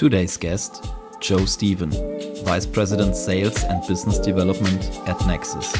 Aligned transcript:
Today's 0.00 0.38
guest, 0.38 0.82
Joe 1.20 1.44
Stephan, 1.44 1.90
Vice 2.42 2.64
President 2.64 3.14
Sales 3.14 3.62
and 3.64 3.86
Business 3.86 4.18
Development 4.18 4.82
at 5.06 5.20
Nexus. 5.26 5.76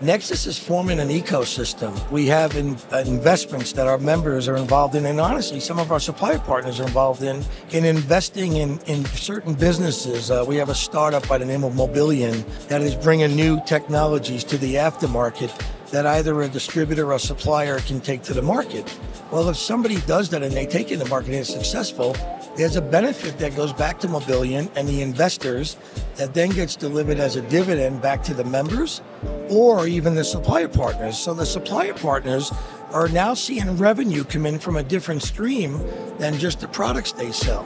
Nexus 0.00 0.46
is 0.46 0.58
forming 0.58 1.00
an 1.00 1.10
ecosystem. 1.10 1.92
We 2.10 2.28
have 2.28 2.56
in, 2.56 2.78
uh, 2.90 3.04
investments 3.06 3.74
that 3.74 3.86
our 3.86 3.98
members 3.98 4.48
are 4.48 4.56
involved 4.56 4.94
in, 4.94 5.04
and 5.04 5.20
honestly, 5.20 5.60
some 5.60 5.78
of 5.78 5.92
our 5.92 6.00
supplier 6.00 6.38
partners 6.38 6.80
are 6.80 6.84
involved 6.84 7.22
in, 7.22 7.44
in 7.72 7.84
investing 7.84 8.56
in, 8.56 8.78
in 8.86 9.04
certain 9.04 9.52
businesses. 9.52 10.30
Uh, 10.30 10.42
we 10.48 10.56
have 10.56 10.70
a 10.70 10.74
startup 10.74 11.28
by 11.28 11.36
the 11.36 11.44
name 11.44 11.62
of 11.62 11.74
Mobilion 11.74 12.42
that 12.68 12.80
is 12.80 12.94
bringing 12.94 13.36
new 13.36 13.60
technologies 13.66 14.44
to 14.44 14.56
the 14.56 14.76
aftermarket 14.76 15.50
that 15.90 16.06
either 16.06 16.40
a 16.42 16.48
distributor 16.48 17.12
or 17.12 17.18
supplier 17.18 17.80
can 17.80 18.00
take 18.00 18.22
to 18.22 18.34
the 18.34 18.42
market. 18.42 18.98
Well, 19.30 19.48
if 19.48 19.56
somebody 19.56 20.00
does 20.02 20.28
that 20.30 20.42
and 20.42 20.52
they 20.52 20.66
take 20.66 20.90
it 20.90 20.98
to 20.98 21.04
the 21.04 21.10
market 21.10 21.28
and 21.28 21.38
it's 21.38 21.52
successful, 21.52 22.16
there's 22.56 22.76
a 22.76 22.82
benefit 22.82 23.38
that 23.38 23.56
goes 23.56 23.72
back 23.72 24.00
to 24.00 24.08
Mobilion 24.08 24.70
and 24.76 24.88
the 24.88 25.02
investors 25.02 25.76
that 26.16 26.34
then 26.34 26.50
gets 26.50 26.76
delivered 26.76 27.18
as 27.18 27.36
a 27.36 27.42
dividend 27.42 28.02
back 28.02 28.22
to 28.24 28.34
the 28.34 28.44
members 28.44 29.00
or 29.48 29.86
even 29.86 30.14
the 30.14 30.24
supplier 30.24 30.68
partners. 30.68 31.16
So 31.16 31.32
the 31.32 31.46
supplier 31.46 31.94
partners 31.94 32.52
are 32.92 33.08
now 33.08 33.34
seeing 33.34 33.76
revenue 33.76 34.24
come 34.24 34.46
in 34.46 34.58
from 34.58 34.76
a 34.76 34.82
different 34.82 35.22
stream 35.22 35.80
than 36.18 36.38
just 36.38 36.60
the 36.60 36.68
products 36.68 37.12
they 37.12 37.30
sell. 37.30 37.64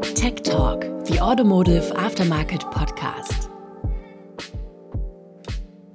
TecTalk, 0.00 1.06
the 1.06 1.20
automotive 1.20 1.84
aftermarket 1.92 2.60
podcast. 2.72 3.21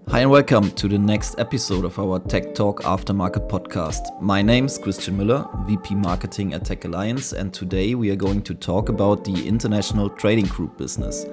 Hi 0.09 0.21
and 0.21 0.31
welcome 0.31 0.71
to 0.71 0.87
the 0.87 0.97
next 0.97 1.37
episode 1.37 1.83
of 1.83 1.99
our 1.99 2.17
TecTalk 2.21 2.77
Aftermarket 2.83 3.49
podcast. 3.49 4.21
My 4.21 4.41
name 4.41 4.67
is 4.67 4.77
Christian 4.77 5.17
Müller, 5.17 5.45
VP 5.67 5.95
Marketing 5.95 6.53
at 6.53 6.63
TecAlliance, 6.63 7.33
and 7.33 7.53
today 7.53 7.93
we 7.93 8.09
are 8.09 8.15
going 8.15 8.41
to 8.43 8.53
talk 8.53 8.87
about 8.87 9.25
the 9.25 9.45
international 9.45 10.09
trading 10.09 10.45
group 10.45 10.77
business. 10.77 11.25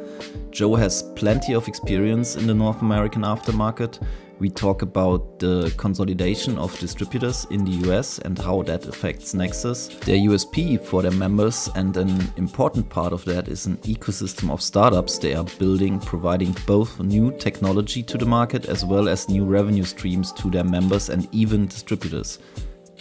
Joe 0.55 0.77
has 0.77 1.03
plenty 1.17 1.53
of 1.53 1.67
experience 1.67 2.37
in 2.37 2.47
the 2.47 2.55
North 2.55 2.81
American 2.81 3.23
aftermarket. 3.23 3.99
We 4.39 4.49
talk 4.51 4.83
about 4.83 5.41
the 5.41 5.75
consolidation 5.77 6.59
of 6.59 6.79
distributors 6.79 7.45
in 7.51 7.65
the 7.65 7.91
US 7.91 8.21
and 8.21 8.39
how 8.39 8.63
that 8.63 8.87
affects 8.87 9.35
Nexus, 9.35 9.89
their 10.07 10.17
USP 10.17 10.81
for 10.81 11.03
their 11.03 11.11
members, 11.11 11.69
and 11.75 11.97
an 11.97 12.33
important 12.37 12.89
part 12.89 13.13
of 13.13 13.25
that 13.25 13.49
is 13.49 13.67
an 13.67 13.79
ecosystem 13.79 14.49
of 14.49 14.63
startups 14.63 15.19
they 15.19 15.35
are 15.35 15.45
building, 15.59 15.99
providing 15.99 16.55
both 16.69 17.01
new 17.01 17.37
technology 17.39 18.01
to 18.05 18.17
the 18.17 18.27
market 18.27 18.67
as 18.67 18.85
well 18.85 19.09
as 19.09 19.29
new 19.29 19.45
revenue 19.45 19.85
streams 19.85 20.31
to 20.35 20.51
their 20.51 20.63
members 20.63 21.09
and 21.09 21.29
even 21.33 21.67
distributors 21.67 22.39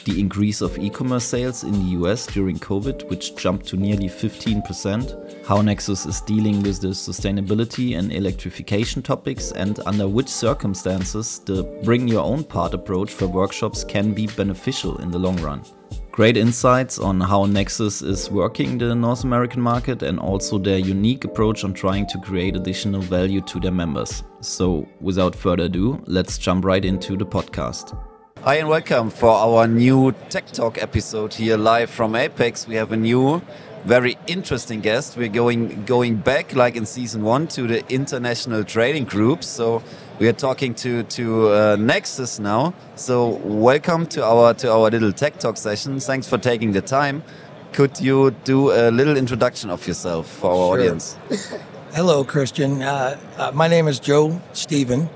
the 0.05 0.19
increase 0.19 0.61
of 0.61 0.77
e 0.77 0.89
commerce 0.89 1.23
sales 1.23 1.63
in 1.63 1.71
the 1.73 1.91
US 1.99 2.25
during 2.27 2.57
COVID, 2.59 3.09
which 3.09 3.35
jumped 3.35 3.65
to 3.67 3.77
nearly 3.77 4.09
15%, 4.09 5.45
how 5.45 5.61
Nexus 5.61 6.05
is 6.05 6.21
dealing 6.21 6.61
with 6.61 6.81
the 6.81 6.89
sustainability 6.89 7.97
and 7.97 8.11
electrification 8.11 9.01
topics, 9.01 9.51
and 9.51 9.79
under 9.85 10.07
which 10.07 10.27
circumstances 10.29 11.39
the 11.39 11.63
bring 11.83 12.07
your 12.07 12.23
own 12.23 12.43
part 12.43 12.73
approach 12.73 13.11
for 13.11 13.27
workshops 13.27 13.83
can 13.83 14.13
be 14.13 14.27
beneficial 14.27 14.97
in 14.97 15.11
the 15.11 15.19
long 15.19 15.37
run. 15.37 15.63
Great 16.11 16.37
insights 16.37 16.99
on 16.99 17.19
how 17.19 17.45
Nexus 17.45 18.03
is 18.03 18.29
working 18.29 18.77
the 18.77 18.93
North 18.93 19.23
American 19.23 19.61
market 19.61 20.03
and 20.03 20.19
also 20.19 20.59
their 20.59 20.77
unique 20.77 21.23
approach 21.23 21.63
on 21.63 21.73
trying 21.73 22.05
to 22.07 22.19
create 22.19 22.55
additional 22.55 23.01
value 23.01 23.41
to 23.41 23.59
their 23.59 23.71
members. 23.71 24.23
So, 24.41 24.87
without 25.01 25.33
further 25.33 25.63
ado, 25.63 26.03
let's 26.05 26.37
jump 26.37 26.65
right 26.65 26.85
into 26.85 27.17
the 27.17 27.25
podcast. 27.25 27.97
Hi 28.45 28.55
and 28.55 28.67
welcome 28.67 29.09
for 29.09 29.29
our 29.29 29.69
new 29.69 30.11
TecTalk 30.27 30.77
episode 30.83 31.33
here 31.33 31.55
live 31.55 31.89
from 31.89 32.13
Apex. 32.13 32.67
We 32.67 32.75
have 32.75 32.91
a 32.91 32.97
new, 32.97 33.41
very 33.85 34.17
interesting 34.27 34.81
guest. 34.81 35.15
We're 35.15 35.29
going 35.29 35.85
going 35.85 36.17
back 36.17 36.53
like 36.53 36.75
in 36.75 36.85
season 36.85 37.23
one 37.23 37.47
to 37.55 37.67
the 37.67 37.87
international 37.87 38.65
trading 38.65 39.05
groups. 39.05 39.47
So 39.47 39.81
we 40.19 40.27
are 40.27 40.33
talking 40.33 40.75
to 40.75 41.03
to 41.03 41.53
uh, 41.53 41.77
Nexus 41.79 42.37
now. 42.37 42.73
So 42.95 43.29
welcome 43.45 44.07
to 44.07 44.25
our 44.25 44.53
to 44.55 44.69
our 44.69 44.89
little 44.91 45.13
Tech 45.13 45.39
Talk 45.39 45.55
session. 45.55 46.01
Thanks 46.01 46.27
for 46.27 46.37
taking 46.37 46.73
the 46.73 46.81
time. 46.81 47.23
Could 47.71 48.01
you 48.01 48.31
do 48.43 48.71
a 48.71 48.91
little 48.91 49.15
introduction 49.15 49.69
of 49.69 49.87
yourself 49.87 50.27
for 50.27 50.51
our 50.51 50.55
sure. 50.57 50.73
audience? 50.73 51.17
Hello, 51.93 52.25
Christian. 52.25 52.81
Uh, 52.81 53.17
uh, 53.37 53.51
my 53.53 53.69
name 53.69 53.87
is 53.87 54.01
Joe 54.01 54.41
Stephan. 54.51 55.07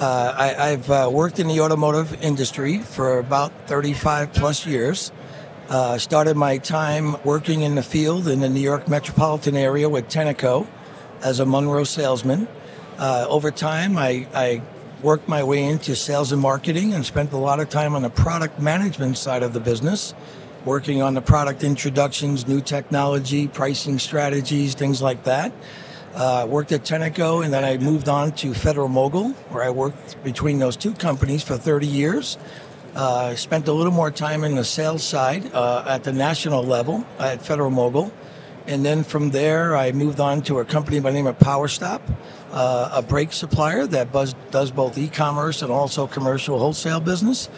Uh, 0.00 0.34
I, 0.36 0.70
have 0.70 0.90
uh, 0.90 1.08
worked 1.12 1.38
in 1.38 1.46
the 1.46 1.60
automotive 1.60 2.20
industry 2.20 2.78
for 2.78 3.18
about 3.18 3.52
35 3.68 4.32
plus 4.32 4.66
years. 4.66 5.12
Uh, 5.68 5.98
started 5.98 6.36
my 6.36 6.58
time 6.58 7.16
working 7.22 7.62
in 7.62 7.76
the 7.76 7.82
field 7.82 8.26
in 8.26 8.40
the 8.40 8.48
New 8.48 8.60
York 8.60 8.88
metropolitan 8.88 9.56
area 9.56 9.88
with 9.88 10.08
Tenneco 10.08 10.66
as 11.22 11.38
a 11.38 11.46
Monroe 11.46 11.84
salesman. 11.84 12.48
Uh, 12.98 13.26
over 13.28 13.52
time, 13.52 13.96
I, 13.96 14.26
I 14.34 14.62
worked 15.00 15.28
my 15.28 15.44
way 15.44 15.62
into 15.62 15.94
sales 15.94 16.32
and 16.32 16.42
marketing 16.42 16.92
and 16.92 17.06
spent 17.06 17.32
a 17.32 17.36
lot 17.36 17.60
of 17.60 17.68
time 17.68 17.94
on 17.94 18.02
the 18.02 18.10
product 18.10 18.58
management 18.58 19.16
side 19.16 19.44
of 19.44 19.52
the 19.52 19.60
business, 19.60 20.12
working 20.64 21.02
on 21.02 21.14
the 21.14 21.22
product 21.22 21.62
introductions, 21.62 22.48
new 22.48 22.60
technology, 22.60 23.46
pricing 23.46 24.00
strategies, 24.00 24.74
things 24.74 25.00
like 25.00 25.22
that. 25.22 25.52
Uh, 26.14 26.46
worked 26.48 26.70
at 26.70 26.84
Tenneco, 26.84 27.44
and 27.44 27.52
then 27.52 27.64
I 27.64 27.76
moved 27.76 28.08
on 28.08 28.30
to 28.32 28.54
Federal-Mogul, 28.54 29.30
where 29.50 29.64
I 29.64 29.70
worked 29.70 30.22
between 30.22 30.60
those 30.60 30.76
two 30.76 30.92
companies 30.92 31.42
for 31.42 31.56
30 31.56 31.88
years. 31.88 32.38
Uh, 32.94 33.34
spent 33.34 33.66
a 33.66 33.72
little 33.72 33.92
more 33.92 34.12
time 34.12 34.44
in 34.44 34.54
the 34.54 34.62
sales 34.62 35.02
side 35.02 35.52
uh, 35.52 35.84
at 35.88 36.04
the 36.04 36.12
national 36.12 36.62
level 36.62 37.04
at 37.18 37.42
Federal-Mogul. 37.42 38.12
And 38.68 38.86
then 38.86 39.02
from 39.02 39.30
there, 39.30 39.76
I 39.76 39.90
moved 39.90 40.20
on 40.20 40.42
to 40.42 40.60
a 40.60 40.64
company 40.64 41.00
by 41.00 41.10
the 41.10 41.16
name 41.16 41.26
of 41.26 41.36
PowerStop, 41.40 42.00
uh, 42.52 42.90
a 42.92 43.02
brake 43.02 43.32
supplier 43.32 43.84
that 43.88 44.12
buzz, 44.12 44.36
does 44.52 44.70
both 44.70 44.96
e 44.96 45.08
commerce 45.08 45.62
and 45.62 45.72
also 45.72 46.06
commercial 46.06 46.60
wholesale 46.60 47.00
business. 47.00 47.48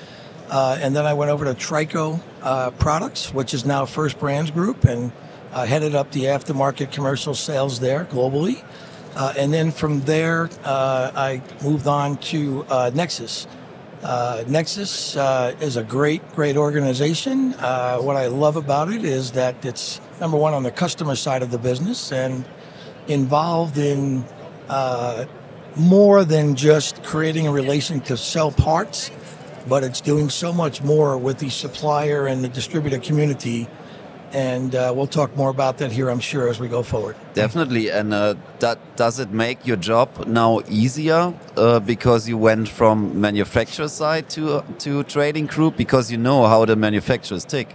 Uh, 0.48 0.78
and 0.80 0.96
then 0.96 1.04
I 1.04 1.12
went 1.12 1.30
over 1.30 1.44
to 1.44 1.52
Trico 1.52 2.20
uh, 2.42 2.70
Products, 2.70 3.34
which 3.34 3.52
is 3.52 3.66
now 3.66 3.84
First 3.84 4.18
Brands 4.18 4.50
Group. 4.50 4.84
and 4.84 5.12
uh, 5.56 5.64
headed 5.64 5.94
up 5.94 6.10
the 6.10 6.24
aftermarket 6.24 6.92
commercial 6.92 7.34
sales 7.34 7.80
there 7.80 8.04
globally. 8.04 8.62
Uh, 9.14 9.32
and 9.38 9.54
then 9.54 9.70
from 9.70 10.02
there, 10.02 10.50
uh, 10.64 11.10
I 11.16 11.40
moved 11.64 11.86
on 11.86 12.18
to 12.18 12.66
uh, 12.68 12.90
Nexus. 12.92 13.46
Uh, 14.02 14.44
Nexus 14.46 15.16
is 15.62 15.76
a 15.78 15.82
great, 15.82 16.20
great 16.34 16.58
organization. 16.58 17.52
what 17.52 18.16
I 18.16 18.26
love 18.26 18.56
about 18.56 18.92
it 18.92 19.02
is 19.02 19.32
that 19.32 19.64
it's 19.64 19.98
number 20.20 20.36
one 20.36 20.52
on 20.52 20.62
the 20.62 20.70
customer 20.70 21.16
side 21.16 21.42
of 21.42 21.50
the 21.50 21.58
business 21.58 22.12
and 22.12 22.44
involved 23.08 23.78
in 23.78 24.26
more 25.74 26.22
than 26.26 26.54
just 26.54 27.02
creating 27.02 27.46
a 27.46 27.50
relation 27.50 28.00
to 28.02 28.16
sell 28.18 28.52
parts, 28.52 29.10
but 29.66 29.82
it's 29.82 30.02
doing 30.02 30.28
so 30.28 30.52
much 30.52 30.82
more 30.82 31.16
with 31.16 31.38
the 31.38 31.48
supplier 31.48 32.26
and 32.26 32.44
the 32.44 32.48
distributor 32.48 32.98
community 32.98 33.66
and 34.36 34.74
uh, 34.74 34.92
we'll 34.94 35.06
talk 35.06 35.34
more 35.34 35.48
about 35.48 35.78
that 35.78 35.90
here, 35.90 36.10
I'm 36.10 36.20
sure, 36.20 36.46
as 36.46 36.60
we 36.60 36.68
go 36.68 36.82
forward. 36.82 37.16
Definitely, 37.32 37.90
and 37.90 38.12
uh, 38.12 38.34
that 38.58 38.78
does 38.94 39.18
it 39.18 39.30
make 39.30 39.66
your 39.66 39.78
job 39.78 40.26
now 40.26 40.60
easier 40.68 41.32
uh, 41.56 41.80
because 41.80 42.28
you 42.28 42.36
went 42.36 42.68
from 42.68 43.18
manufacturer 43.18 43.88
side 43.88 44.28
to 44.30 44.62
to 44.80 45.04
trading 45.04 45.46
group 45.46 45.78
because 45.78 46.12
you 46.12 46.18
know 46.18 46.46
how 46.46 46.66
the 46.66 46.76
manufacturers 46.76 47.46
tick. 47.46 47.74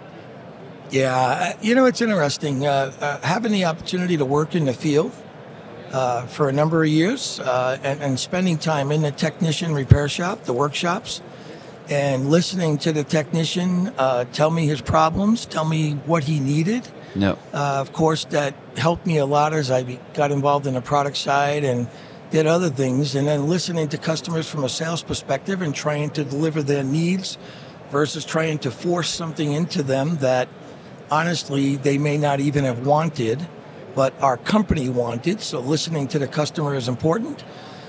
Yeah, 0.92 1.16
uh, 1.16 1.54
you 1.64 1.74
know 1.74 1.86
it's 1.86 2.02
interesting 2.02 2.68
uh, 2.68 2.94
uh, 3.02 3.20
having 3.22 3.54
the 3.54 3.66
opportunity 3.66 4.16
to 4.18 4.26
work 4.26 4.54
in 4.54 4.66
the 4.66 4.74
field. 4.74 5.12
for 6.38 6.48
a 6.48 6.54
number 6.54 6.84
of 6.84 6.90
years 6.90 7.40
and, 7.84 8.02
and 8.06 8.20
spending 8.20 8.58
time 8.58 8.94
in 8.96 9.02
the 9.02 9.12
technician 9.12 9.74
repair 9.74 10.08
shop, 10.08 10.38
the 10.44 10.54
workshops, 10.54 11.22
and 11.91 12.29
listening 12.29 12.78
to 12.78 12.94
the 12.94 13.03
technician 13.03 13.90
uh, 13.97 14.24
tell 14.31 14.50
me 14.50 14.66
his 14.66 14.79
problems, 14.79 15.46
tell 15.46 15.66
me 15.66 15.91
what 16.06 16.24
he 16.24 16.40
needed. 16.40 16.88
No. 17.16 17.38
Uh, 17.53 17.81
of 17.81 17.91
course, 17.91 18.24
that 18.25 18.56
helped 18.77 19.06
me 19.06 19.18
a 19.18 19.25
lot 19.25 19.54
as 19.54 19.69
I 19.69 20.00
got 20.13 20.31
involved 20.31 20.66
in 20.66 20.75
the 20.75 20.81
product 20.81 21.18
side 21.18 21.66
and 21.66 21.89
did 22.30 22.48
other 22.48 22.69
things. 22.69 23.13
And 23.13 23.27
then 23.27 23.50
listening 23.50 23.89
to 23.89 23.98
customers 23.98 24.50
from 24.50 24.63
a 24.63 24.69
sales 24.69 25.04
perspective 25.04 25.62
and 25.62 25.75
trying 25.75 26.12
to 26.12 26.24
deliver 26.24 26.63
their 26.63 26.83
needs 26.83 27.38
versus 27.89 28.24
trying 28.24 28.60
to 28.60 28.71
force 28.71 29.10
something 29.10 29.51
into 29.51 29.83
them 29.83 30.16
that 30.18 30.48
honestly 31.12 31.75
they 31.75 31.98
may 31.98 32.18
not 32.18 32.39
even 32.39 32.63
have 32.63 32.88
wanted, 32.88 33.45
but 33.95 34.13
our 34.21 34.38
company 34.38 34.88
wanted. 34.88 35.42
So 35.42 35.60
listening 35.60 36.07
to 36.07 36.19
the 36.19 36.27
customer 36.27 36.74
is 36.74 36.88
important. 36.88 37.44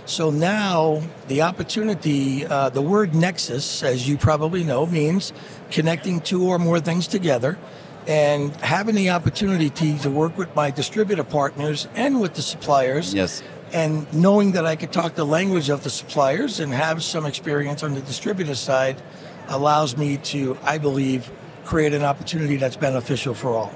So 0.04 0.30
now 0.30 1.02
the 1.28 1.42
opportunity, 1.42 2.44
uh, 2.44 2.70
the 2.70 2.82
word 2.82 3.14
nexus, 3.14 3.82
as 3.82 4.08
you 4.08 4.16
probably 4.16 4.64
know, 4.64 4.86
means 4.86 5.32
connecting 5.70 6.20
two 6.20 6.44
or 6.44 6.58
more 6.58 6.80
things 6.80 7.06
together 7.06 7.58
and 8.06 8.54
having 8.56 8.94
the 8.96 9.10
opportunity 9.10 9.70
to, 9.70 10.10
work 10.10 10.36
with 10.36 10.54
my 10.56 10.70
distributor 10.70 11.22
partners 11.24 11.86
and 11.94 12.20
with 12.20 12.34
the 12.34 12.42
suppliers. 12.42 13.14
Yes. 13.14 13.42
And 13.72 14.12
knowing 14.12 14.52
that 14.52 14.66
I 14.66 14.76
could 14.76 14.92
talk 14.92 15.14
the 15.14 15.24
language 15.24 15.68
of 15.68 15.84
the 15.84 15.90
suppliers 15.90 16.60
and 16.60 16.72
have 16.72 17.02
some 17.02 17.24
experience 17.24 17.82
on 17.82 17.94
the 17.94 18.00
distributor 18.00 18.54
side 18.54 19.00
allows 19.48 19.96
me 19.96 20.18
to, 20.18 20.58
I 20.64 20.78
believe, 20.78 21.30
create 21.64 21.94
an 21.94 22.02
opportunity 22.02 22.56
that's 22.56 22.76
beneficial 22.76 23.34
for 23.34 23.54
all. 23.54 23.72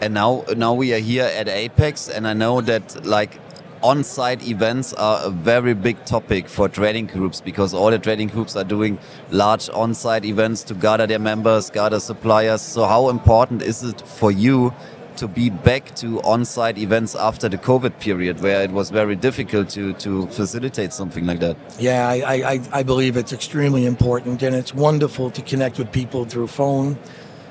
And 0.00 0.14
now, 0.14 0.44
now 0.56 0.74
we 0.74 0.94
are 0.94 0.98
here 0.98 1.24
at 1.24 1.48
Apex, 1.48 2.08
and 2.08 2.26
I 2.26 2.34
know 2.34 2.60
that 2.60 3.04
like 3.04 3.40
on-site 3.82 4.46
events 4.46 4.92
are 4.94 5.20
a 5.24 5.30
very 5.30 5.74
big 5.74 6.04
topic 6.04 6.48
for 6.48 6.68
trading 6.68 7.06
groups 7.06 7.40
because 7.40 7.74
all 7.74 7.90
the 7.90 7.98
trading 7.98 8.28
groups 8.28 8.56
are 8.56 8.64
doing 8.64 8.98
large 9.30 9.68
on-site 9.70 10.24
events 10.24 10.62
to 10.64 10.74
gather 10.74 11.06
their 11.06 11.18
members, 11.18 11.70
gather 11.70 12.00
suppliers. 12.00 12.62
So 12.62 12.84
how 12.86 13.08
important 13.08 13.62
is 13.62 13.82
it 13.82 14.00
for 14.06 14.30
you 14.30 14.72
to 15.16 15.28
be 15.28 15.50
back 15.50 15.94
to 15.96 16.20
on-site 16.22 16.78
events 16.78 17.14
after 17.14 17.48
the 17.48 17.58
COVID 17.58 17.98
period, 18.00 18.40
where 18.40 18.62
it 18.62 18.70
was 18.70 18.90
very 18.90 19.16
difficult 19.16 19.70
to 19.70 19.94
to 19.94 20.26
facilitate 20.26 20.92
something 20.92 21.26
like 21.26 21.40
that? 21.40 21.56
Yeah, 21.78 22.08
I, 22.08 22.52
I, 22.52 22.60
I 22.72 22.82
believe 22.82 23.16
it's 23.16 23.32
extremely 23.32 23.86
important, 23.86 24.42
and 24.42 24.54
it's 24.54 24.74
wonderful 24.74 25.30
to 25.30 25.42
connect 25.42 25.78
with 25.78 25.90
people 25.90 26.24
through 26.26 26.48
phone. 26.48 26.98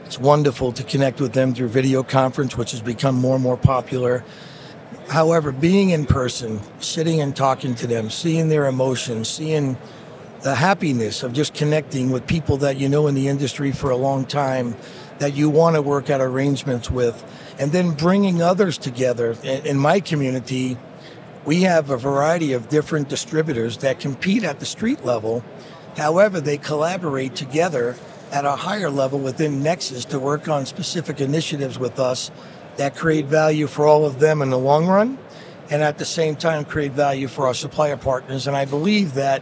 It's 0.05 0.19
wonderful 0.19 0.71
to 0.73 0.83
connect 0.83 1.19
with 1.19 1.33
them 1.33 1.55
through 1.55 1.69
video 1.69 2.03
conference, 2.03 2.55
which 2.55 2.71
has 2.71 2.81
become 2.81 3.15
more 3.15 3.35
and 3.35 3.43
more 3.43 3.57
popular. 3.57 4.23
However, 5.07 5.51
being 5.51 5.91
in 5.91 6.05
person, 6.05 6.59
sitting 6.79 7.21
and 7.21 7.35
talking 7.35 7.75
to 7.75 7.87
them, 7.87 8.09
seeing 8.09 8.49
their 8.49 8.65
emotions, 8.65 9.29
seeing 9.29 9.77
the 10.41 10.55
happiness 10.55 11.23
of 11.23 11.33
just 11.33 11.53
connecting 11.53 12.11
with 12.11 12.27
people 12.27 12.57
that 12.57 12.77
you 12.77 12.87
know 12.89 13.07
in 13.07 13.15
the 13.15 13.27
industry 13.27 13.71
for 13.71 13.89
a 13.89 13.95
long 13.95 14.25
time, 14.25 14.75
that 15.19 15.33
you 15.33 15.49
want 15.49 15.75
to 15.75 15.81
work 15.81 16.09
out 16.09 16.21
arrangements 16.21 16.91
with, 16.91 17.23
and 17.57 17.71
then 17.71 17.91
bringing 17.91 18.41
others 18.41 18.77
together. 18.77 19.35
In 19.43 19.77
my 19.77 19.99
community, 19.99 20.77
we 21.45 21.61
have 21.61 21.89
a 21.89 21.97
variety 21.97 22.53
of 22.53 22.69
different 22.69 23.07
distributors 23.07 23.77
that 23.77 23.99
compete 23.99 24.43
at 24.43 24.59
the 24.59 24.65
street 24.65 25.05
level. 25.05 25.43
However, 25.95 26.41
they 26.41 26.57
collaborate 26.57 27.35
together 27.35 27.95
at 28.31 28.43
a 28.45 28.55
higher 28.55 28.89
level 28.89 29.19
within 29.19 29.63
Nexus 29.63 30.05
to 30.05 30.19
work 30.19 30.49
on 30.49 30.65
specific 30.65 31.21
initiatives 31.21 31.79
with 31.79 31.99
us 31.99 32.31
that 32.77 32.95
create 32.95 33.25
value 33.25 33.67
for 33.67 33.85
all 33.85 34.05
of 34.05 34.19
them 34.19 34.41
in 34.41 34.49
the 34.49 34.57
long 34.57 34.87
run 34.87 35.17
and 35.69 35.81
at 35.81 35.97
the 35.97 36.05
same 36.05 36.35
time 36.35 36.65
create 36.65 36.91
value 36.91 37.27
for 37.27 37.47
our 37.47 37.53
supplier 37.53 37.97
partners. 37.97 38.47
And 38.47 38.55
I 38.55 38.65
believe 38.65 39.13
that 39.15 39.41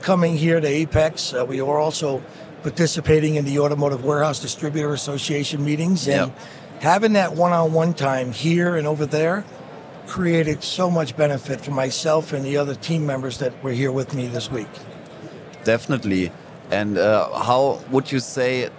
coming 0.00 0.36
here 0.36 0.60
to 0.60 0.66
Apex, 0.66 1.32
uh, 1.32 1.44
we 1.46 1.60
are 1.60 1.78
also 1.78 2.22
participating 2.62 3.36
in 3.36 3.44
the 3.44 3.58
Automotive 3.58 4.04
Warehouse 4.04 4.40
Distributor 4.40 4.92
Association 4.92 5.64
meetings 5.64 6.06
and 6.06 6.30
yep. 6.30 6.38
having 6.80 7.14
that 7.14 7.34
one-on-one 7.34 7.94
time 7.94 8.32
here 8.32 8.76
and 8.76 8.86
over 8.86 9.06
there 9.06 9.44
created 10.06 10.62
so 10.62 10.90
much 10.90 11.16
benefit 11.16 11.60
for 11.60 11.70
myself 11.70 12.32
and 12.32 12.44
the 12.44 12.56
other 12.56 12.74
team 12.74 13.06
members 13.06 13.38
that 13.38 13.62
were 13.62 13.72
here 13.72 13.92
with 13.92 14.14
me 14.14 14.26
this 14.26 14.50
week. 14.50 14.68
Definitely. 15.64 16.32
And 16.70 16.98
uh, 16.98 17.32
how 17.38 17.80
would 17.90 18.10
you 18.10 18.20
say 18.20 18.70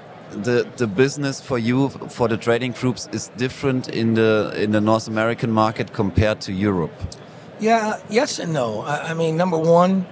the 0.43 0.67
the 0.77 0.87
business 0.87 1.41
for 1.41 1.57
you 1.57 1.89
for 1.89 2.27
the 2.27 2.37
trading 2.37 2.73
groups 2.73 3.09
is 3.11 3.31
different 3.37 3.87
in 3.89 4.13
the 4.13 4.53
in 4.55 4.71
the 4.71 4.81
North 4.81 5.07
American 5.07 5.51
market 5.51 5.93
compared 5.93 6.41
to 6.41 6.51
Europe? 6.51 6.91
Yeah, 7.59 7.99
yes 8.09 8.39
and 8.39 8.53
no. 8.53 8.81
I, 8.81 9.11
I 9.11 9.13
mean, 9.13 9.37
number 9.37 9.57
one, 9.57 10.05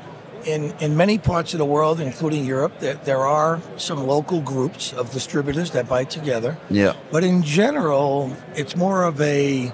in 0.45 0.73
in 0.79 0.95
many 0.95 1.17
parts 1.17 1.53
of 1.53 1.57
the 1.57 1.65
world, 1.65 1.99
including 1.99 2.45
Europe, 2.45 2.73
there, 2.79 2.95
there 3.03 3.25
are 3.25 3.59
some 3.77 4.07
local 4.07 4.41
groups 4.41 4.93
of 4.93 5.11
distributors 5.11 5.71
that 5.71 5.87
buy 5.87 6.05
together. 6.05 6.57
Yeah. 6.69 6.93
But 7.11 7.23
in 7.23 7.43
general, 7.43 8.35
it's 8.55 8.75
more 8.75 9.03
of 9.03 9.19
a 9.21 9.71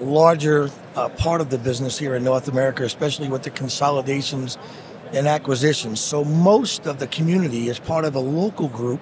larger 0.00 0.68
uh, 0.94 1.08
part 1.08 1.40
of 1.40 1.48
the 1.50 1.58
business 1.58 1.98
here 1.98 2.14
in 2.14 2.24
North 2.24 2.48
America, 2.48 2.84
especially 2.84 3.28
with 3.28 3.42
the 3.42 3.50
consolidations 3.50 4.58
and 5.12 5.26
acquisitions. 5.26 6.00
So 6.00 6.24
most 6.24 6.86
of 6.86 6.98
the 6.98 7.06
community 7.06 7.68
is 7.68 7.78
part 7.78 8.04
of 8.04 8.14
a 8.14 8.20
local 8.20 8.68
group 8.68 9.00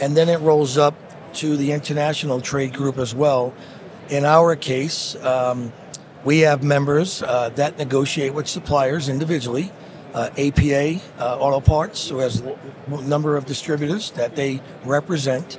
and 0.00 0.16
then 0.16 0.28
it 0.28 0.40
rolls 0.40 0.78
up 0.78 0.94
to 1.34 1.56
the 1.56 1.72
international 1.72 2.40
trade 2.40 2.74
group 2.74 2.98
as 2.98 3.14
well. 3.14 3.52
In 4.08 4.24
our 4.24 4.54
case, 4.56 5.16
um, 5.16 5.72
we 6.24 6.40
have 6.40 6.62
members 6.62 7.22
uh, 7.22 7.50
that 7.50 7.78
negotiate 7.78 8.34
with 8.34 8.48
suppliers 8.48 9.08
individually. 9.08 9.70
Uh, 10.14 10.30
APA 10.38 11.00
uh, 11.18 11.38
Auto 11.38 11.60
Parts, 11.60 12.08
who 12.08 12.18
has 12.18 12.40
a 12.40 12.56
number 13.02 13.36
of 13.36 13.46
distributors 13.46 14.12
that 14.12 14.36
they 14.36 14.62
represent. 14.84 15.58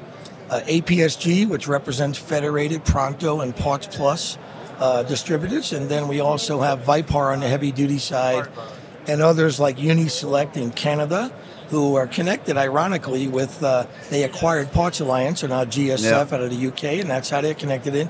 Uh, 0.50 0.62
APSG, 0.62 1.48
which 1.50 1.68
represents 1.68 2.18
Federated, 2.18 2.86
Pronto, 2.86 3.42
and 3.42 3.54
Parts 3.56 3.88
Plus 3.88 4.38
uh, 4.80 5.04
distributors. 5.04 5.74
And 5.74 5.90
then 5.90 6.08
we 6.08 6.20
also 6.20 6.62
have 6.62 6.80
Vipar 6.82 7.34
on 7.34 7.40
the 7.42 7.48
heavy 7.48 7.72
duty 7.72 7.98
side, 7.98 8.48
and 9.08 9.22
others 9.22 9.60
like 9.60 9.78
Uniselect 9.78 10.56
in 10.56 10.72
Canada, 10.72 11.34
who 11.70 11.96
are 11.96 12.08
connected, 12.08 12.58
ironically, 12.58 13.28
with 13.28 13.64
uh, 13.64 13.88
they 14.10 14.24
acquired 14.24 14.72
Parts 14.72 15.00
Alliance 15.00 15.44
or 15.44 15.48
now 15.48 15.66
GSF 15.66 16.04
yeah. 16.04 16.20
out 16.20 16.42
of 16.42 16.50
the 16.50 16.68
UK, 16.68 17.00
and 17.02 17.10
that's 17.10 17.30
how 17.30 17.42
they're 17.42 17.54
connected 17.54 17.96
in. 17.96 18.10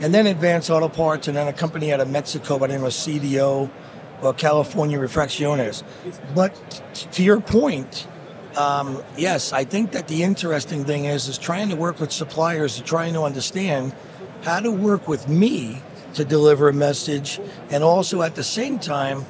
And 0.00 0.12
then 0.12 0.26
Advanced 0.26 0.70
Auto 0.70 0.88
Parts, 0.88 1.28
and 1.28 1.36
then 1.36 1.48
a 1.48 1.52
company 1.52 1.92
out 1.92 2.00
of 2.00 2.10
Mexico 2.10 2.58
by 2.58 2.66
the 2.66 2.74
name 2.74 2.84
of 2.84 2.92
CDO 2.92 3.70
or 4.22 4.34
California 4.34 4.98
Refracciones. 4.98 5.82
But 6.34 6.54
t- 6.94 7.06
to 7.12 7.22
your 7.22 7.40
point, 7.40 8.06
um, 8.56 9.02
yes, 9.16 9.52
I 9.52 9.64
think 9.64 9.92
that 9.92 10.08
the 10.08 10.22
interesting 10.22 10.84
thing 10.84 11.04
is 11.04 11.28
is 11.28 11.38
trying 11.38 11.68
to 11.68 11.76
work 11.76 12.00
with 12.00 12.10
suppliers 12.12 12.76
to 12.76 12.82
trying 12.82 13.12
to 13.14 13.22
understand 13.22 13.94
how 14.42 14.60
to 14.60 14.70
work 14.70 15.06
with 15.06 15.28
me 15.28 15.82
to 16.14 16.24
deliver 16.24 16.68
a 16.68 16.72
message, 16.72 17.38
and 17.70 17.84
also 17.84 18.22
at 18.22 18.34
the 18.34 18.44
same 18.44 18.78
time 18.78 19.26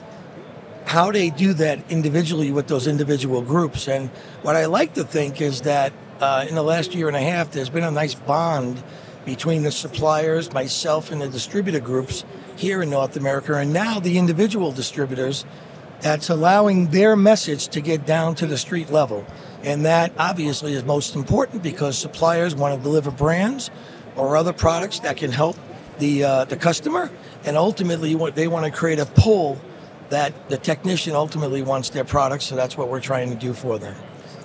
how 0.86 1.10
they 1.10 1.30
do 1.30 1.52
that 1.52 1.90
individually 1.90 2.52
with 2.52 2.68
those 2.68 2.86
individual 2.86 3.42
groups. 3.42 3.88
And 3.88 4.08
what 4.42 4.56
I 4.56 4.66
like 4.66 4.94
to 4.94 5.04
think 5.04 5.40
is 5.40 5.62
that 5.62 5.92
uh, 6.20 6.46
in 6.48 6.54
the 6.54 6.62
last 6.62 6.94
year 6.94 7.08
and 7.08 7.16
a 7.16 7.20
half, 7.20 7.50
there's 7.50 7.68
been 7.68 7.84
a 7.84 7.90
nice 7.90 8.14
bond 8.14 8.82
between 9.24 9.64
the 9.64 9.72
suppliers, 9.72 10.52
myself, 10.52 11.10
and 11.10 11.20
the 11.20 11.28
distributor 11.28 11.80
groups 11.80 12.24
here 12.56 12.80
in 12.80 12.88
North 12.88 13.16
America, 13.16 13.54
and 13.54 13.72
now 13.72 13.98
the 13.98 14.16
individual 14.16 14.70
distributors 14.70 15.44
that's 16.00 16.30
allowing 16.30 16.88
their 16.90 17.16
message 17.16 17.68
to 17.68 17.80
get 17.80 18.06
down 18.06 18.34
to 18.36 18.46
the 18.46 18.56
street 18.56 18.90
level. 18.90 19.26
And 19.64 19.84
that 19.84 20.12
obviously 20.18 20.74
is 20.74 20.84
most 20.84 21.16
important 21.16 21.62
because 21.62 21.98
suppliers 21.98 22.54
want 22.54 22.76
to 22.76 22.82
deliver 22.82 23.10
brands 23.10 23.70
or 24.14 24.36
other 24.36 24.52
products 24.52 25.00
that 25.00 25.16
can 25.16 25.32
help 25.32 25.56
the 25.98 26.24
uh, 26.24 26.44
the 26.44 26.56
customer, 26.56 27.10
and 27.44 27.56
ultimately 27.56 28.14
they 28.30 28.46
want 28.46 28.66
to 28.66 28.70
create 28.70 28.98
a 28.98 29.06
pull 29.06 29.58
that 30.10 30.48
the 30.48 30.58
technician 30.58 31.14
ultimately 31.14 31.62
wants 31.62 31.90
their 31.90 32.04
product, 32.04 32.42
so 32.42 32.56
that's 32.56 32.76
what 32.76 32.88
we're 32.88 33.00
trying 33.00 33.30
to 33.30 33.36
do 33.36 33.52
for 33.52 33.78
them. 33.78 33.94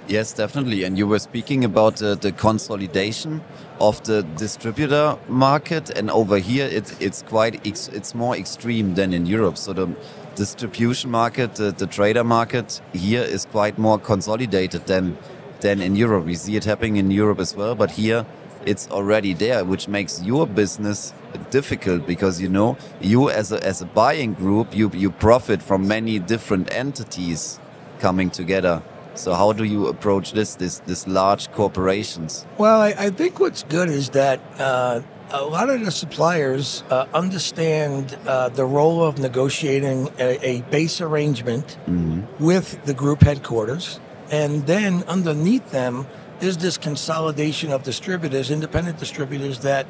Yes, 0.08 0.34
definitely. 0.34 0.84
And 0.84 0.98
you 0.98 1.08
were 1.08 1.20
speaking 1.20 1.64
about 1.64 2.02
uh, 2.02 2.16
the 2.16 2.32
consolidation 2.32 3.42
of 3.80 4.04
the 4.04 4.24
distributor 4.36 5.18
market, 5.30 5.90
and 5.92 6.10
over 6.12 6.38
here 6.38 6.68
it's 6.70 6.92
it's 7.00 7.22
quite 7.22 7.66
it's 7.66 8.14
more 8.16 8.36
extreme 8.36 8.96
than 8.96 9.14
in 9.14 9.26
Europe. 9.26 9.58
So 9.58 9.74
the 9.74 9.88
distribution 10.36 11.12
market, 11.12 11.56
the, 11.56 11.72
the 11.72 11.88
trader 11.88 12.24
market 12.24 12.82
here 12.94 13.22
is 13.22 13.46
quite 13.46 13.78
more 13.78 14.00
consolidated 14.00 14.86
than 14.88 15.18
than 15.62 15.82
in 15.82 15.96
Europe. 15.96 16.26
We 16.26 16.36
see 16.36 16.56
it 16.56 16.66
happening 16.66 16.98
in 16.98 17.12
Europe 17.12 17.40
as 17.40 17.56
well, 17.56 17.76
but 17.76 17.92
here 17.92 18.26
it's 18.66 18.88
already 18.90 19.34
there, 19.34 19.64
which 19.66 19.88
makes 19.88 20.22
your 20.22 20.48
business 20.48 21.14
difficult 21.50 22.06
because 22.06 22.42
you 22.42 22.50
know 22.50 22.78
you 23.00 23.30
as 23.30 23.52
a 23.52 23.64
as 23.66 23.82
a 23.82 23.86
buying 23.86 24.34
group 24.34 24.76
you 24.76 24.92
you 24.94 25.10
profit 25.12 25.62
from 25.62 25.88
many 25.88 26.20
different 26.20 26.74
entities 26.74 27.60
coming 28.00 28.30
together. 28.30 28.82
So 29.14 29.34
how 29.34 29.54
do 29.54 29.64
you 29.64 29.88
approach 29.88 30.34
this 30.34 30.56
this 30.56 30.80
this 30.80 31.08
large 31.08 31.52
corporations? 31.52 32.46
Well, 32.58 32.82
I, 32.82 32.94
I 32.98 33.10
think 33.10 33.40
what's 33.40 33.64
good 33.64 33.90
is 33.90 34.10
that. 34.10 34.40
Uh, 34.60 35.02
a 35.34 35.46
lot 35.46 35.70
of 35.70 35.86
the 35.86 35.92
suppliers 35.92 36.84
uh, 36.90 37.08
understand 37.14 38.18
uh, 38.28 38.50
the 38.50 38.66
role 38.66 39.02
of 39.02 39.18
negotiating 39.18 40.10
a, 40.20 40.38
a 40.46 40.62
base 40.64 41.00
arrangement 41.00 41.78
mm-hmm. 41.88 42.22
with 42.44 42.84
the 42.84 42.94
group 42.94 43.22
headquarters, 43.22 44.02
and 44.30 44.68
then 44.68 45.04
underneath 45.08 45.72
them 45.72 46.06
is 46.42 46.58
this 46.58 46.78
consolidation 46.78 47.72
of 47.72 47.84
distributors, 47.84 48.52
independent 48.52 48.98
distributors 48.98 49.60
that 49.60 49.86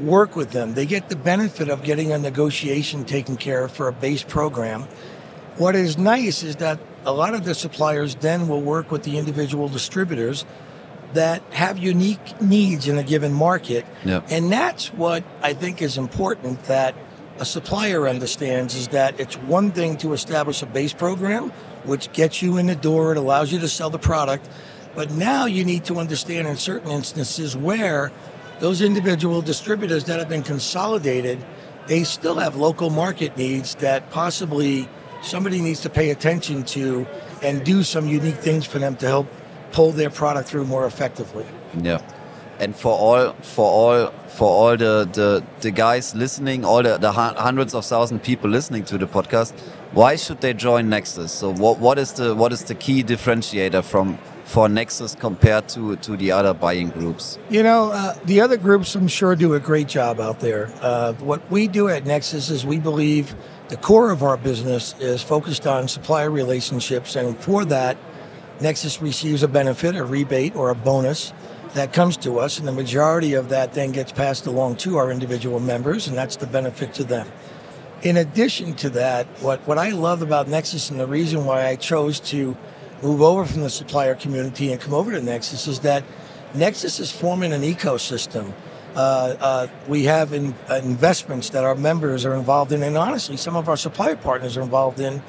work 0.00 0.36
with 0.36 0.50
them. 0.52 0.74
They 0.74 0.86
get 0.86 1.08
the 1.08 1.16
benefit 1.16 1.68
of 1.68 1.82
getting 1.82 2.12
a 2.12 2.18
negotiation 2.18 3.04
taken 3.04 3.36
care 3.36 3.64
of 3.64 3.72
for 3.72 3.88
a 3.88 3.92
base 3.92 4.22
program. 4.22 4.82
What 5.56 5.74
is 5.74 5.96
nice 5.96 6.42
is 6.42 6.56
that 6.56 6.78
a 7.04 7.12
lot 7.12 7.34
of 7.34 7.44
the 7.44 7.54
suppliers 7.54 8.14
then 8.16 8.48
will 8.48 8.60
work 8.60 8.90
with 8.90 9.04
the 9.04 9.16
individual 9.16 9.68
distributors 9.68 10.44
that 11.14 11.42
have 11.50 11.78
unique 11.78 12.40
needs 12.40 12.88
in 12.88 12.98
a 12.98 13.02
given 13.02 13.32
market. 13.32 13.86
Yep. 14.04 14.26
And 14.30 14.52
that's 14.52 14.92
what 14.92 15.24
I 15.40 15.54
think 15.54 15.80
is 15.80 15.96
important 15.96 16.64
that 16.64 16.94
a 17.38 17.44
supplier 17.44 18.08
understands 18.08 18.74
is 18.74 18.88
that 18.88 19.18
it's 19.20 19.36
one 19.36 19.70
thing 19.70 19.96
to 19.98 20.12
establish 20.12 20.62
a 20.62 20.66
base 20.66 20.92
program, 20.92 21.50
which 21.84 22.12
gets 22.12 22.42
you 22.42 22.56
in 22.56 22.66
the 22.66 22.74
door, 22.74 23.12
it 23.12 23.18
allows 23.18 23.52
you 23.52 23.58
to 23.60 23.68
sell 23.68 23.90
the 23.90 23.98
product. 23.98 24.48
But 24.96 25.10
now 25.12 25.44
you 25.44 25.64
need 25.64 25.84
to 25.84 25.98
understand 25.98 26.48
in 26.48 26.56
certain 26.56 26.90
instances 26.90 27.54
where 27.54 28.10
those 28.60 28.80
individual 28.80 29.42
distributors 29.42 30.04
that 30.04 30.18
have 30.18 30.28
been 30.30 30.42
consolidated, 30.42 31.44
they 31.86 32.02
still 32.02 32.36
have 32.36 32.56
local 32.56 32.88
market 32.88 33.36
needs 33.36 33.74
that 33.76 34.10
possibly 34.10 34.88
somebody 35.22 35.60
needs 35.60 35.80
to 35.82 35.90
pay 35.90 36.10
attention 36.10 36.64
to 36.64 37.06
and 37.42 37.62
do 37.62 37.82
some 37.82 38.08
unique 38.08 38.36
things 38.36 38.64
for 38.64 38.78
them 38.78 38.96
to 38.96 39.06
help 39.06 39.28
pull 39.72 39.92
their 39.92 40.08
product 40.08 40.48
through 40.48 40.64
more 40.64 40.86
effectively. 40.86 41.44
Yeah. 41.82 42.00
And 42.58 42.74
for 42.74 42.92
all 42.92 43.32
for 43.42 43.66
all 43.66 44.10
for 44.28 44.48
all 44.48 44.76
the, 44.78 45.06
the, 45.12 45.44
the 45.60 45.70
guys 45.70 46.14
listening, 46.14 46.64
all 46.64 46.82
the, 46.82 46.96
the 46.96 47.12
hundreds 47.12 47.74
of 47.74 47.84
thousand 47.84 48.22
people 48.22 48.48
listening 48.48 48.84
to 48.86 48.96
the 48.96 49.06
podcast, 49.06 49.52
why 49.92 50.16
should 50.16 50.40
they 50.40 50.54
join 50.54 50.88
Nexus? 50.88 51.32
So 51.32 51.52
what, 51.52 51.78
what 51.78 51.98
is 51.98 52.14
the 52.14 52.34
what 52.34 52.54
is 52.54 52.64
the 52.64 52.74
key 52.74 53.04
differentiator 53.04 53.84
from 53.84 54.18
for 54.46 54.68
Nexus 54.68 55.16
compared 55.16 55.68
to, 55.70 55.96
to 55.96 56.16
the 56.16 56.30
other 56.30 56.54
buying 56.54 56.88
groups? 56.90 57.36
You 57.50 57.64
know, 57.64 57.90
uh, 57.90 58.14
the 58.24 58.40
other 58.40 58.56
groups 58.56 58.94
I'm 58.94 59.08
sure 59.08 59.34
do 59.34 59.54
a 59.54 59.60
great 59.60 59.88
job 59.88 60.20
out 60.20 60.38
there. 60.40 60.70
Uh, 60.80 61.14
what 61.14 61.50
we 61.50 61.66
do 61.66 61.88
at 61.88 62.06
Nexus 62.06 62.48
is 62.48 62.64
we 62.64 62.78
believe 62.78 63.34
the 63.68 63.76
core 63.76 64.12
of 64.12 64.22
our 64.22 64.36
business 64.36 64.94
is 65.00 65.20
focused 65.20 65.66
on 65.66 65.88
supplier 65.88 66.30
relationships, 66.30 67.16
and 67.16 67.36
for 67.38 67.64
that, 67.64 67.98
Nexus 68.60 69.02
receives 69.02 69.42
a 69.42 69.48
benefit, 69.48 69.96
a 69.96 70.04
rebate, 70.04 70.54
or 70.54 70.70
a 70.70 70.76
bonus 70.76 71.32
that 71.74 71.92
comes 71.92 72.16
to 72.18 72.38
us, 72.38 72.58
and 72.58 72.68
the 72.68 72.72
majority 72.72 73.34
of 73.34 73.48
that 73.48 73.74
then 73.74 73.90
gets 73.90 74.12
passed 74.12 74.46
along 74.46 74.76
to 74.76 74.96
our 74.96 75.10
individual 75.10 75.58
members, 75.58 76.06
and 76.06 76.16
that's 76.16 76.36
the 76.36 76.46
benefit 76.46 76.94
to 76.94 77.04
them. 77.04 77.26
In 78.02 78.16
addition 78.16 78.74
to 78.74 78.90
that, 78.90 79.26
what, 79.42 79.60
what 79.66 79.76
I 79.76 79.90
love 79.90 80.22
about 80.22 80.48
Nexus 80.48 80.88
and 80.88 81.00
the 81.00 81.06
reason 81.06 81.44
why 81.44 81.66
I 81.66 81.74
chose 81.74 82.20
to 82.20 82.56
move 83.02 83.20
over 83.20 83.44
from 83.44 83.62
the 83.62 83.70
supplier 83.70 84.14
community 84.14 84.72
and 84.72 84.80
come 84.80 84.94
over 84.94 85.12
to 85.12 85.20
Nexus 85.20 85.66
is 85.66 85.80
that 85.80 86.04
Nexus 86.54 87.00
is 87.00 87.10
forming 87.10 87.52
an 87.52 87.62
ecosystem. 87.62 88.52
Uh, 88.94 89.36
uh, 89.40 89.66
we 89.88 90.04
have 90.04 90.32
in, 90.32 90.54
uh, 90.70 90.80
investments 90.82 91.50
that 91.50 91.64
our 91.64 91.74
members 91.74 92.24
are 92.24 92.34
involved 92.34 92.72
in, 92.72 92.82
and 92.82 92.96
honestly, 92.96 93.36
some 93.36 93.54
of 93.54 93.68
our 93.68 93.76
supplier 93.76 94.16
partners 94.16 94.56
are 94.56 94.62
involved 94.62 95.00
in 95.00 95.22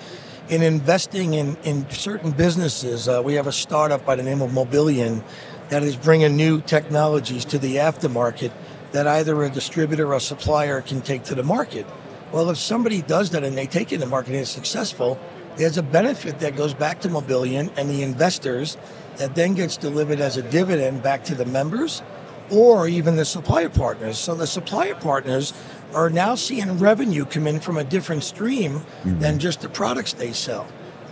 in 0.49 0.61
investing 0.63 1.33
in, 1.33 1.57
in 1.63 1.89
certain 1.89 2.31
businesses. 2.31 3.09
Uh, 3.09 3.21
we 3.23 3.33
have 3.33 3.47
a 3.47 3.51
startup 3.51 4.05
by 4.05 4.15
the 4.15 4.23
name 4.23 4.41
of 4.41 4.53
Mobilion 4.53 5.21
that 5.69 5.83
is 5.83 5.97
bringing 5.97 6.37
new 6.37 6.61
technologies 6.61 7.43
to 7.43 7.59
the 7.59 7.75
aftermarket 7.75 8.51
that 8.93 9.07
either 9.07 9.43
a 9.43 9.49
distributor 9.49 10.13
or 10.13 10.19
supplier 10.19 10.81
can 10.81 11.01
take 11.01 11.23
to 11.23 11.35
the 11.35 11.43
market. 11.43 11.85
Well, 12.31 12.49
if 12.49 12.57
somebody 12.57 13.01
does 13.01 13.31
that 13.31 13.43
and 13.43 13.57
they 13.57 13.67
take 13.67 13.91
it 13.91 13.95
to 13.95 14.05
the 14.05 14.09
market 14.09 14.31
and 14.31 14.39
it's 14.39 14.49
successful, 14.49 15.19
there's 15.57 15.77
a 15.77 15.83
benefit 15.83 16.39
that 16.39 16.55
goes 16.55 16.73
back 16.73 17.01
to 17.01 17.09
Mobilion 17.09 17.71
and 17.77 17.89
the 17.89 18.03
investors 18.03 18.77
that 19.17 19.35
then 19.35 19.55
gets 19.55 19.77
delivered 19.77 20.19
as 20.19 20.37
a 20.37 20.43
dividend 20.43 21.03
back 21.03 21.23
to 21.25 21.35
the 21.35 21.45
members 21.45 22.03
or 22.49 22.87
even 22.87 23.15
the 23.15 23.25
supplier 23.25 23.69
partners. 23.69 24.17
So 24.17 24.35
the 24.35 24.47
supplier 24.47 24.95
partners 24.95 25.53
are 25.93 26.09
now 26.09 26.35
seeing 26.35 26.77
revenue 26.77 27.25
come 27.25 27.47
in 27.47 27.59
from 27.59 27.77
a 27.77 27.83
different 27.83 28.23
stream 28.23 28.73
mm-hmm. 28.73 29.19
than 29.19 29.39
just 29.39 29.61
the 29.61 29.69
products 29.69 30.13
they 30.13 30.31
sell. 30.31 30.67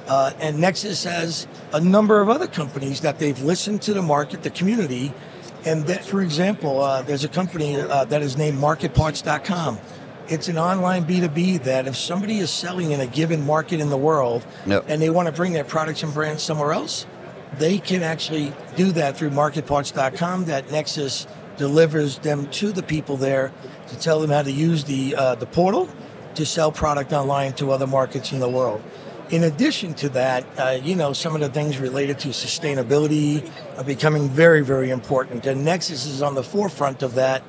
Uh, 0.08 0.32
and 0.40 0.60
Nexus 0.60 1.04
has 1.04 1.48
a 1.74 1.82
number 1.82 2.22
of 2.22 2.30
other 2.30 2.48
companies 2.48 3.02
that 3.02 3.18
they've 3.18 3.42
listened 3.42 3.82
to 3.84 3.94
the 3.94 4.04
market, 4.04 4.44
the 4.44 4.52
community, 4.52 5.12
and 5.66 5.86
that, 5.88 6.06
for 6.06 6.22
example, 6.22 6.82
uh, 6.82 7.02
there's 7.02 7.24
a 7.24 7.28
company 7.28 7.75
uh, 7.75 8.06
that 8.06 8.22
is 8.22 8.38
named 8.38 8.60
MarketParts.com. 8.60 9.80
It's 10.27 10.48
an 10.48 10.58
online 10.58 11.05
B2B 11.05 11.63
that 11.63 11.88
if 11.88 11.96
somebody 11.96 12.39
is 12.39 12.50
selling 12.50 12.91
in 12.91 13.00
a 13.00 13.05
given 13.05 13.46
market 13.46 13.79
in 13.79 13.89
the 13.89 13.98
world 13.98 14.44
yep. 14.65 14.86
and 14.88 15.00
they 15.00 15.12
want 15.12 15.27
to 15.27 15.32
bring 15.32 15.53
their 15.53 15.63
products 15.63 16.01
and 16.01 16.13
brands 16.13 16.41
somewhere 16.41 16.72
else, 16.72 17.05
they 17.60 17.77
can 17.77 18.01
actually 18.01 18.51
do 18.75 18.91
that 18.94 19.15
through 19.15 19.29
MarketParts.com. 19.29 20.46
That 20.46 20.72
Nexus 20.72 21.27
delivers 21.58 22.17
them 22.20 22.48
to 22.51 22.72
the 22.72 22.82
people 22.82 23.17
there 23.17 23.51
to 23.88 24.00
tell 24.00 24.20
them 24.20 24.32
how 24.32 24.41
to 24.41 24.51
use 24.51 24.84
the 24.86 25.15
uh, 25.15 25.36
the 25.36 25.46
portal 25.46 25.88
to 26.34 26.46
sell 26.46 26.72
product 26.72 27.13
online 27.13 27.53
to 27.53 27.72
other 27.72 27.88
markets 27.88 28.32
in 28.32 28.39
the 28.39 28.50
world. 28.50 28.84
In 29.29 29.44
addition 29.44 29.94
to 29.96 30.10
that, 30.10 30.46
uh, 30.58 30.77
you 30.84 30.96
know, 30.96 31.13
some 31.13 31.34
of 31.34 31.41
the 31.41 31.50
things 31.50 31.79
related 31.79 32.20
to 32.20 32.27
sustainability 32.29 33.50
are 33.77 33.84
becoming 33.84 34.29
very, 34.29 34.62
very 34.62 34.91
important. 34.91 35.46
And 35.46 35.65
Nexus 35.65 36.05
is 36.05 36.22
on 36.22 36.36
the 36.36 36.44
forefront 36.44 37.01
of 37.01 37.15
that 37.15 37.44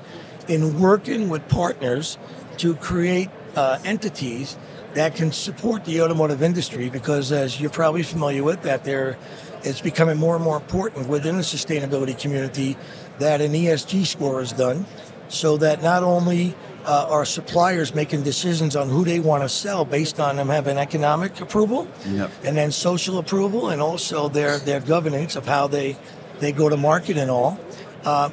in 0.48 0.80
working 0.80 1.28
with 1.28 1.46
partners 1.48 2.16
to 2.58 2.74
create 2.76 3.30
uh, 3.54 3.78
entities 3.84 4.56
that 4.94 5.14
can 5.14 5.30
support 5.30 5.84
the 5.84 6.00
automotive 6.00 6.42
industry 6.42 6.88
because, 6.88 7.32
as 7.32 7.60
you're 7.60 7.70
probably 7.70 8.02
familiar 8.02 8.42
with, 8.42 8.62
that 8.62 8.84
there 8.84 9.18
it's 9.62 9.80
becoming 9.80 10.16
more 10.16 10.36
and 10.36 10.44
more 10.44 10.56
important 10.56 11.08
within 11.08 11.36
the 11.36 11.42
sustainability 11.42 12.18
community 12.18 12.76
that 13.18 13.40
an 13.40 13.52
ESG 13.52 14.06
score 14.06 14.40
is 14.40 14.52
done 14.52 14.86
so 15.28 15.56
that 15.56 15.82
not 15.82 16.04
only 16.04 16.54
uh, 16.84 17.06
are 17.10 17.24
suppliers 17.24 17.94
making 17.94 18.22
decisions 18.22 18.76
on 18.76 18.88
who 18.88 19.04
they 19.04 19.18
want 19.18 19.42
to 19.42 19.48
sell 19.48 19.84
based 19.84 20.20
on 20.20 20.36
them 20.36 20.48
having 20.48 20.78
economic 20.78 21.40
approval 21.40 21.88
yep. 22.06 22.30
and 22.44 22.56
then 22.56 22.70
social 22.70 23.18
approval 23.18 23.70
and 23.70 23.82
also 23.82 24.28
their, 24.28 24.58
their 24.58 24.80
governance 24.80 25.34
of 25.34 25.46
how 25.46 25.66
they, 25.66 25.96
they 26.38 26.52
go 26.52 26.68
to 26.68 26.76
market 26.76 27.16
and 27.16 27.30
all. 27.30 27.58
Uh, 28.04 28.30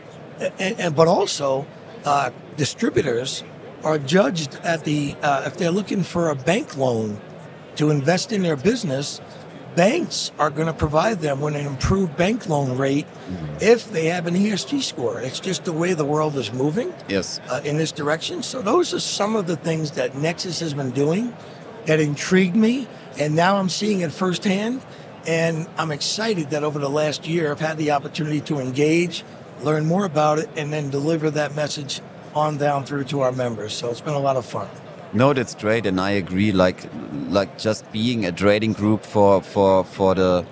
and, 0.60 0.80
and, 0.80 0.96
but 0.96 1.08
also, 1.08 1.66
uh, 2.06 2.30
distributors 2.58 3.44
are 3.84 4.00
judged 4.00 4.56
at 4.64 4.84
the, 4.86 5.16
uh, 5.22 5.44
if 5.46 5.58
they're 5.58 5.72
looking 5.72 6.04
for 6.04 6.30
a 6.30 6.36
bank 6.36 6.78
loan 6.78 7.20
to 7.76 7.90
invest 7.90 8.32
in 8.32 8.42
their 8.42 8.56
business, 8.56 9.20
banks 9.76 10.32
are 10.38 10.50
going 10.50 10.68
to 10.68 10.74
provide 10.74 11.20
them 11.20 11.42
with 11.42 11.56
an 11.56 11.66
improved 11.66 12.16
bank 12.16 12.48
loan 12.48 12.78
rate 12.78 13.08
mm-hmm. 13.08 13.58
if 13.62 13.92
they 13.92 14.06
have 14.06 14.28
an 14.28 14.36
ESG 14.36 14.82
score. 14.82 15.20
It's 15.20 15.40
just 15.40 15.66
the 15.66 15.74
way 15.74 15.94
the 15.94 16.06
world 16.06 16.36
is 16.36 16.54
moving 16.54 16.94
yes. 17.08 17.40
Uh, 17.50 17.62
in 17.64 17.78
this 17.78 17.92
direction. 17.92 18.44
So 18.44 18.62
those 18.62 18.94
are 18.94 19.00
some 19.00 19.36
of 19.36 19.48
the 19.48 19.56
things 19.56 19.92
that 19.92 20.16
Nexus 20.16 20.60
has 20.60 20.74
been 20.74 20.92
doing 20.92 21.36
that 21.86 22.00
intrigued 22.00 22.56
me, 22.56 22.88
and 23.20 23.36
now 23.36 23.58
I'm 23.58 23.70
seeing 23.70 24.02
it 24.02 24.12
firsthand. 24.12 24.86
And 25.26 25.68
I'm 25.78 25.92
excited 25.92 26.50
that 26.50 26.64
over 26.64 26.80
the 26.80 26.90
last 26.90 27.28
year, 27.28 27.52
I've 27.52 27.60
had 27.60 27.78
the 27.78 27.92
opportunity 27.92 28.42
to 28.42 28.60
engage, 28.60 29.24
learn 29.62 29.86
more 29.86 30.04
about 30.04 30.40
it, 30.40 30.50
and 30.58 30.72
then 30.72 30.90
deliver 30.90 31.32
that 31.32 31.56
message 31.56 32.02
on 32.36 32.58
down 32.58 32.86
through 32.86 33.06
to 33.06 33.22
our 33.22 33.32
members. 33.32 33.74
So 33.74 33.90
it's 33.90 34.02
been 34.02 34.14
a 34.14 34.20
lot 34.20 34.38
of 34.38 34.46
fun. 34.46 34.68
No, 35.14 35.32
that's 35.34 35.54
great, 35.54 35.86
and 35.86 36.02
I 36.02 36.12
agree. 36.12 36.52
Like, 36.52 36.90
like 37.30 37.60
just 37.60 37.90
being 37.92 38.26
a 38.26 38.32
trading 38.32 38.74
group 38.74 39.06
for 39.06 39.42
for 39.42 39.84
for 39.84 40.16
the 40.16 40.46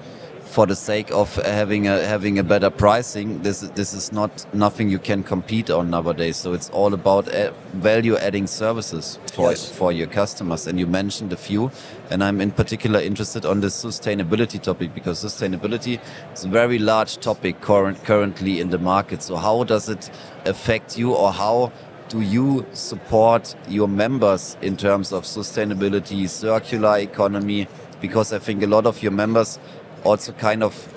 for 0.52 0.68
the 0.68 0.76
sake 0.76 1.10
of 1.12 1.34
having 1.36 1.88
a 1.88 2.06
having 2.06 2.38
a 2.38 2.44
better 2.44 2.70
pricing, 2.70 3.42
this 3.42 3.62
this 3.76 3.94
is 3.94 4.12
not 4.12 4.46
nothing 4.54 4.90
you 4.90 5.00
can 5.00 5.24
compete 5.24 5.70
on 5.70 5.90
nowadays. 5.90 6.36
So 6.36 6.52
it's 6.52 6.70
all 6.72 6.94
about 6.94 7.34
uh, 7.34 7.54
value 7.76 8.18
adding 8.18 8.48
services 8.48 9.18
for 9.34 9.52
yes. 9.52 9.72
for 9.72 9.94
your 9.94 10.08
customers. 10.08 10.68
And 10.68 10.78
you 10.78 10.88
mentioned 10.88 11.32
a 11.32 11.38
few, 11.38 11.72
and 12.10 12.22
I'm 12.22 12.42
in 12.42 12.52
particular 12.52 13.00
interested 13.00 13.46
on 13.46 13.62
the 13.62 13.68
sustainability 13.68 14.62
topic 14.62 14.94
because 14.94 15.24
sustainability 15.24 16.02
is 16.34 16.44
a 16.44 16.50
very 16.50 16.80
large 16.80 17.18
topic 17.18 17.62
current, 17.62 18.04
currently 18.04 18.60
in 18.60 18.72
the 18.72 18.80
market. 18.80 19.24
So 19.24 19.38
how 19.38 19.64
does 19.64 19.88
it 19.88 20.12
affect 20.46 20.98
you, 20.98 21.14
or 21.14 21.32
how 21.32 21.72
do 22.10 22.20
you 22.20 22.66
support 22.74 23.56
your 23.70 23.88
members 23.88 24.58
in 24.62 24.76
terms 24.76 25.14
of 25.14 25.24
sustainability, 25.24 26.28
circular 26.28 26.98
economy? 26.98 27.70
Because 28.02 28.34
I 28.34 28.40
think 28.40 28.64
a 28.64 28.68
lot 28.68 28.86
of 28.86 29.02
your 29.02 29.12
members 29.14 29.60
also 30.04 30.32
kind 30.34 30.64
of 30.64 30.88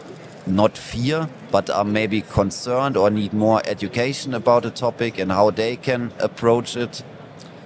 not 0.46 0.76
fear, 0.76 1.28
but 1.50 1.70
are 1.70 1.84
maybe 1.84 2.20
concerned 2.20 2.96
or 2.96 3.10
need 3.10 3.32
more 3.32 3.62
education 3.66 4.34
about 4.34 4.62
the 4.62 4.70
topic 4.70 5.18
and 5.18 5.32
how 5.32 5.50
they 5.50 5.76
can 5.76 6.12
approach 6.18 6.76
it? 6.76 7.02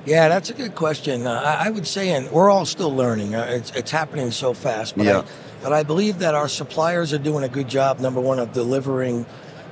Yeah, 0.07 0.28
that's 0.28 0.49
a 0.49 0.54
good 0.54 0.75
question. 0.75 1.26
Uh, 1.26 1.57
I 1.59 1.71
would 1.71 1.87
say, 1.87 2.11
and 2.11 2.30
we're 2.30 2.50
all 2.50 2.64
still 2.64 2.95
learning. 2.95 3.35
Uh, 3.35 3.47
it's, 3.50 3.71
it's, 3.73 3.90
happening 3.90 4.30
so 4.30 4.54
fast. 4.54 4.97
But, 4.97 5.07
yeah. 5.07 5.18
I, 5.18 5.25
but 5.62 5.73
I 5.73 5.83
believe 5.83 6.21
that 6.21 6.35
our 6.35 6.49
suppliers 6.49 7.12
are 7.12 7.18
doing 7.18 7.45
a 7.45 7.49
good 7.49 7.68
job, 7.68 8.00
number 8.00 8.21
one, 8.21 8.38
of 8.38 8.52
delivering 8.52 9.26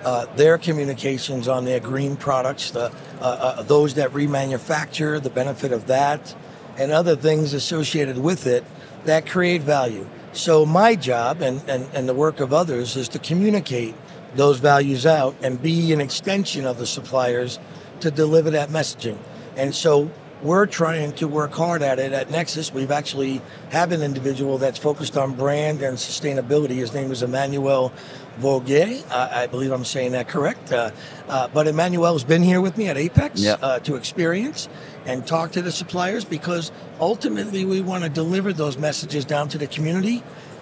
uh, 0.04 0.26
their 0.36 0.58
communications 0.58 1.48
on 1.48 1.64
their 1.64 1.80
green 1.80 2.16
products, 2.16 2.70
the, 2.70 2.92
uh, 3.20 3.24
uh, 3.24 3.62
those 3.62 3.94
that 3.94 4.10
remanufacture, 4.10 5.22
the 5.22 5.30
benefit 5.30 5.72
of 5.72 5.86
that, 5.86 6.34
and 6.76 6.92
other 6.92 7.16
things 7.16 7.54
associated 7.54 8.18
with 8.18 8.46
it 8.46 8.64
that 9.04 9.26
create 9.26 9.62
value. 9.62 10.06
So 10.36 10.66
my 10.66 10.96
job 10.96 11.40
and, 11.40 11.62
and, 11.66 11.88
and 11.94 12.06
the 12.06 12.12
work 12.12 12.40
of 12.40 12.52
others 12.52 12.94
is 12.94 13.08
to 13.08 13.18
communicate 13.18 13.94
those 14.34 14.58
values 14.58 15.06
out 15.06 15.34
and 15.40 15.60
be 15.60 15.94
an 15.94 16.00
extension 16.02 16.66
of 16.66 16.76
the 16.76 16.86
suppliers 16.86 17.58
to 18.00 18.10
deliver 18.10 18.50
that 18.50 18.68
messaging. 18.68 19.16
And 19.56 19.74
so 19.74 20.10
we're 20.42 20.66
trying 20.66 21.12
to 21.14 21.26
work 21.26 21.52
hard 21.52 21.82
at 21.82 21.98
it 21.98 22.12
at 22.12 22.30
Nexus. 22.30 22.72
We've 22.72 22.90
actually 22.90 23.40
have 23.70 23.92
an 23.92 24.02
individual 24.02 24.58
that's 24.58 24.78
focused 24.78 25.16
on 25.16 25.34
brand 25.34 25.82
and 25.82 25.96
sustainability. 25.96 26.74
His 26.74 26.92
name 26.92 27.10
is 27.10 27.22
Emmanuel 27.22 27.92
Vogue. 28.38 28.70
Uh, 28.70 29.28
I 29.32 29.46
believe 29.46 29.72
I'm 29.72 29.84
saying 29.84 30.12
that 30.12 30.28
correct. 30.28 30.72
Uh, 30.72 30.90
uh, 31.28 31.48
but 31.48 31.66
Emmanuel's 31.66 32.24
been 32.24 32.42
here 32.42 32.60
with 32.60 32.76
me 32.76 32.88
at 32.88 32.98
Apex 32.98 33.40
yep. 33.40 33.58
Uh, 33.62 33.78
to 33.80 33.96
experience 33.96 34.68
and 35.06 35.26
talk 35.26 35.52
to 35.52 35.62
the 35.62 35.72
suppliers 35.72 36.24
because 36.24 36.70
ultimately 37.00 37.64
we 37.64 37.80
want 37.80 38.04
to 38.04 38.10
deliver 38.10 38.52
those 38.52 38.76
messages 38.76 39.24
down 39.24 39.48
to 39.48 39.58
the 39.58 39.66
community 39.66 40.18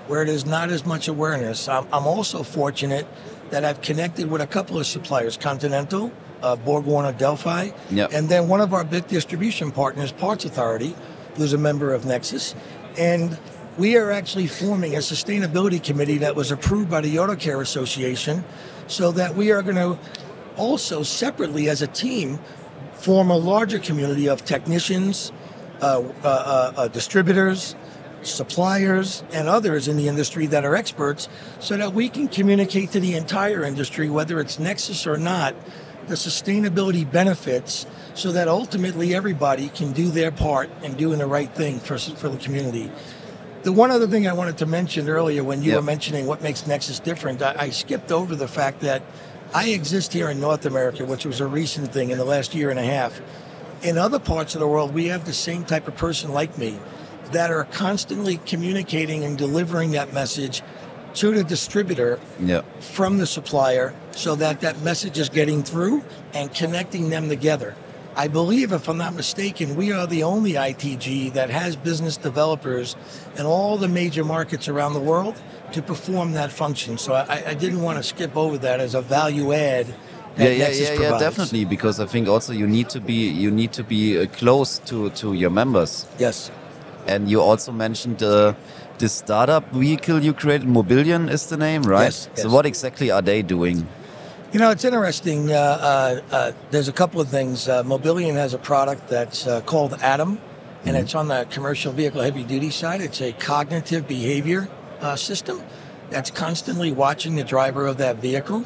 where 0.06 0.24
there's 0.24 0.46
not 0.46 0.70
as 0.70 0.84
much 0.86 1.08
awareness. 1.08 1.68
I'm, 1.68 1.86
I'm 1.92 2.06
also 2.06 2.42
fortunate 2.42 3.06
that 3.50 3.64
I've 3.64 3.80
connected 3.80 4.30
with 4.30 4.40
a 4.40 4.46
couple 4.46 4.78
of 4.78 4.86
suppliers, 4.86 5.36
Continental, 5.36 6.12
uh, 6.44 6.56
Borg 6.56 6.84
Warner 6.84 7.12
Delphi, 7.12 7.70
yep. 7.90 8.12
and 8.12 8.28
then 8.28 8.48
one 8.48 8.60
of 8.60 8.74
our 8.74 8.84
big 8.84 9.08
distribution 9.08 9.72
partners, 9.72 10.12
Parts 10.12 10.44
Authority, 10.44 10.94
who's 11.36 11.52
a 11.52 11.58
member 11.58 11.92
of 11.94 12.04
Nexus. 12.04 12.54
And 12.98 13.38
we 13.78 13.96
are 13.96 14.10
actually 14.10 14.46
forming 14.46 14.94
a 14.94 14.98
sustainability 14.98 15.82
committee 15.82 16.18
that 16.18 16.36
was 16.36 16.52
approved 16.52 16.90
by 16.90 17.00
the 17.00 17.18
Auto 17.18 17.34
Care 17.34 17.60
Association 17.60 18.44
so 18.86 19.10
that 19.12 19.34
we 19.34 19.50
are 19.50 19.62
going 19.62 19.76
to 19.76 19.98
also 20.56 21.02
separately 21.02 21.68
as 21.68 21.82
a 21.82 21.86
team 21.86 22.38
form 22.92 23.30
a 23.30 23.36
larger 23.36 23.78
community 23.78 24.28
of 24.28 24.44
technicians, 24.44 25.32
uh, 25.80 26.02
uh, 26.22 26.26
uh, 26.26 26.72
uh, 26.76 26.88
distributors, 26.88 27.74
suppliers, 28.22 29.24
and 29.32 29.48
others 29.48 29.88
in 29.88 29.96
the 29.96 30.08
industry 30.08 30.46
that 30.46 30.64
are 30.64 30.76
experts 30.76 31.28
so 31.58 31.76
that 31.76 31.92
we 31.92 32.08
can 32.08 32.28
communicate 32.28 32.92
to 32.92 33.00
the 33.00 33.14
entire 33.14 33.64
industry, 33.64 34.08
whether 34.08 34.38
it's 34.40 34.58
Nexus 34.58 35.06
or 35.06 35.16
not, 35.16 35.54
the 36.08 36.14
sustainability 36.14 37.10
benefits 37.10 37.86
so 38.14 38.32
that 38.32 38.48
ultimately 38.48 39.14
everybody 39.14 39.68
can 39.68 39.92
do 39.92 40.10
their 40.10 40.30
part 40.30 40.70
and 40.82 40.96
doing 40.96 41.18
the 41.18 41.26
right 41.26 41.52
thing 41.54 41.78
for, 41.80 41.98
for 41.98 42.28
the 42.28 42.36
community. 42.38 42.90
The 43.62 43.72
one 43.72 43.90
other 43.90 44.06
thing 44.06 44.26
I 44.28 44.34
wanted 44.34 44.58
to 44.58 44.66
mention 44.66 45.08
earlier 45.08 45.42
when 45.42 45.62
you 45.62 45.70
Yeah. 45.70 45.76
were 45.76 45.82
mentioning 45.82 46.26
what 46.26 46.42
makes 46.42 46.66
Nexus 46.66 47.00
different, 47.00 47.40
I, 47.42 47.54
I 47.58 47.70
skipped 47.70 48.12
over 48.12 48.34
the 48.36 48.48
fact 48.48 48.80
that 48.80 49.02
I 49.54 49.68
exist 49.70 50.12
here 50.12 50.28
in 50.28 50.40
North 50.40 50.66
America, 50.66 51.04
which 51.06 51.24
was 51.24 51.40
a 51.40 51.46
recent 51.46 51.92
thing 51.92 52.10
in 52.10 52.18
the 52.18 52.24
last 52.24 52.54
year 52.54 52.70
and 52.70 52.78
a 52.78 52.84
half. 52.84 53.20
In 53.82 53.96
other 53.98 54.18
parts 54.18 54.54
of 54.54 54.60
the 54.60 54.68
world, 54.68 54.92
we 54.94 55.06
have 55.06 55.24
the 55.24 55.32
same 55.32 55.64
type 55.64 55.88
of 55.88 55.96
person 55.96 56.32
like 56.32 56.58
me 56.58 56.78
that 57.32 57.50
are 57.50 57.64
constantly 57.64 58.36
communicating 58.46 59.24
and 59.24 59.38
delivering 59.38 59.92
that 59.92 60.12
message 60.12 60.62
to 61.14 61.32
the 61.32 61.44
distributor 61.44 62.18
Yeah. 62.40 62.62
from 62.80 63.18
the 63.18 63.26
supplier 63.26 63.92
so 64.12 64.34
that 64.36 64.60
that 64.60 64.80
message 64.82 65.18
is 65.18 65.28
getting 65.28 65.62
through 65.62 66.02
and 66.32 66.52
connecting 66.54 67.10
them 67.10 67.28
together. 67.28 67.74
I 68.16 68.28
believe, 68.28 68.72
if 68.72 68.88
I'm 68.88 68.96
not 68.98 69.14
mistaken, 69.14 69.74
we 69.74 69.90
are 69.92 70.06
the 70.06 70.22
only 70.22 70.52
ITG 70.52 71.32
that 71.32 71.50
has 71.50 71.74
business 71.74 72.16
developers 72.16 72.94
in 73.36 73.44
all 73.44 73.76
the 73.76 73.88
major 73.88 74.24
markets 74.24 74.68
around 74.68 74.92
the 74.94 75.00
world 75.00 75.34
to 75.72 75.82
perform 75.82 76.32
that 76.32 76.52
function. 76.52 76.96
So 76.96 77.14
I, 77.14 77.42
I 77.48 77.54
didn't 77.54 77.82
want 77.82 77.96
to 77.98 78.04
skip 78.04 78.36
over 78.36 78.56
that 78.58 78.78
as 78.78 78.94
a 78.94 79.00
value 79.02 79.52
add. 79.52 79.86
That 80.36 80.44
Yeah, 80.44 80.50
yeah, 80.50 80.58
Nexus 80.64 80.90
yeah, 80.90 81.10
yeah, 81.10 81.18
definitely. 81.18 81.64
Because 81.64 81.98
I 81.98 82.06
think 82.06 82.28
also 82.28 82.52
you 82.52 82.66
need 82.68 82.88
to 82.90 83.00
be 83.00 83.28
you 83.28 83.50
need 83.50 83.72
to 83.72 83.82
be 83.84 84.18
uh, 84.18 84.26
close 84.26 84.78
to 84.90 85.10
to 85.10 85.32
your 85.32 85.50
members. 85.50 86.06
Yes. 86.18 86.50
And 87.06 87.28
you 87.28 87.40
also 87.40 87.72
mentioned 87.72 88.22
uh, 88.22 88.54
this 88.98 89.12
startup 89.12 89.70
vehicle 89.72 90.22
you 90.22 90.32
created, 90.32 90.68
Mobilion 90.68 91.28
is 91.28 91.46
the 91.46 91.56
name, 91.56 91.82
right? 91.82 92.04
Yes, 92.04 92.28
So 92.34 92.50
what 92.50 92.66
exactly 92.66 93.10
are 93.10 93.22
they 93.22 93.42
doing? 93.42 93.86
You 94.52 94.60
know, 94.60 94.70
it's 94.70 94.84
interesting. 94.84 95.50
Uh, 95.50 95.54
uh, 95.54 96.20
uh, 96.30 96.52
there's 96.70 96.88
a 96.88 96.92
couple 96.92 97.20
of 97.20 97.28
things. 97.28 97.68
Uh, 97.68 97.82
Mobilion 97.82 98.36
has 98.36 98.54
a 98.54 98.58
product 98.58 99.08
that's 99.08 99.46
uh, 99.46 99.60
called 99.62 99.94
Atom, 100.00 100.38
and 100.84 100.96
it's 100.96 101.14
on 101.14 101.28
the 101.28 101.46
commercial 101.50 101.92
vehicle 101.92 102.22
heavy 102.22 102.44
duty 102.44 102.70
side. 102.70 103.00
It's 103.00 103.20
a 103.20 103.32
cognitive 103.32 104.06
behavior 104.06 104.68
uh, 105.00 105.16
system 105.16 105.60
that's 106.10 106.30
constantly 106.30 106.92
watching 106.92 107.34
the 107.34 107.44
driver 107.44 107.86
of 107.86 107.96
that 107.98 108.16
vehicle 108.16 108.64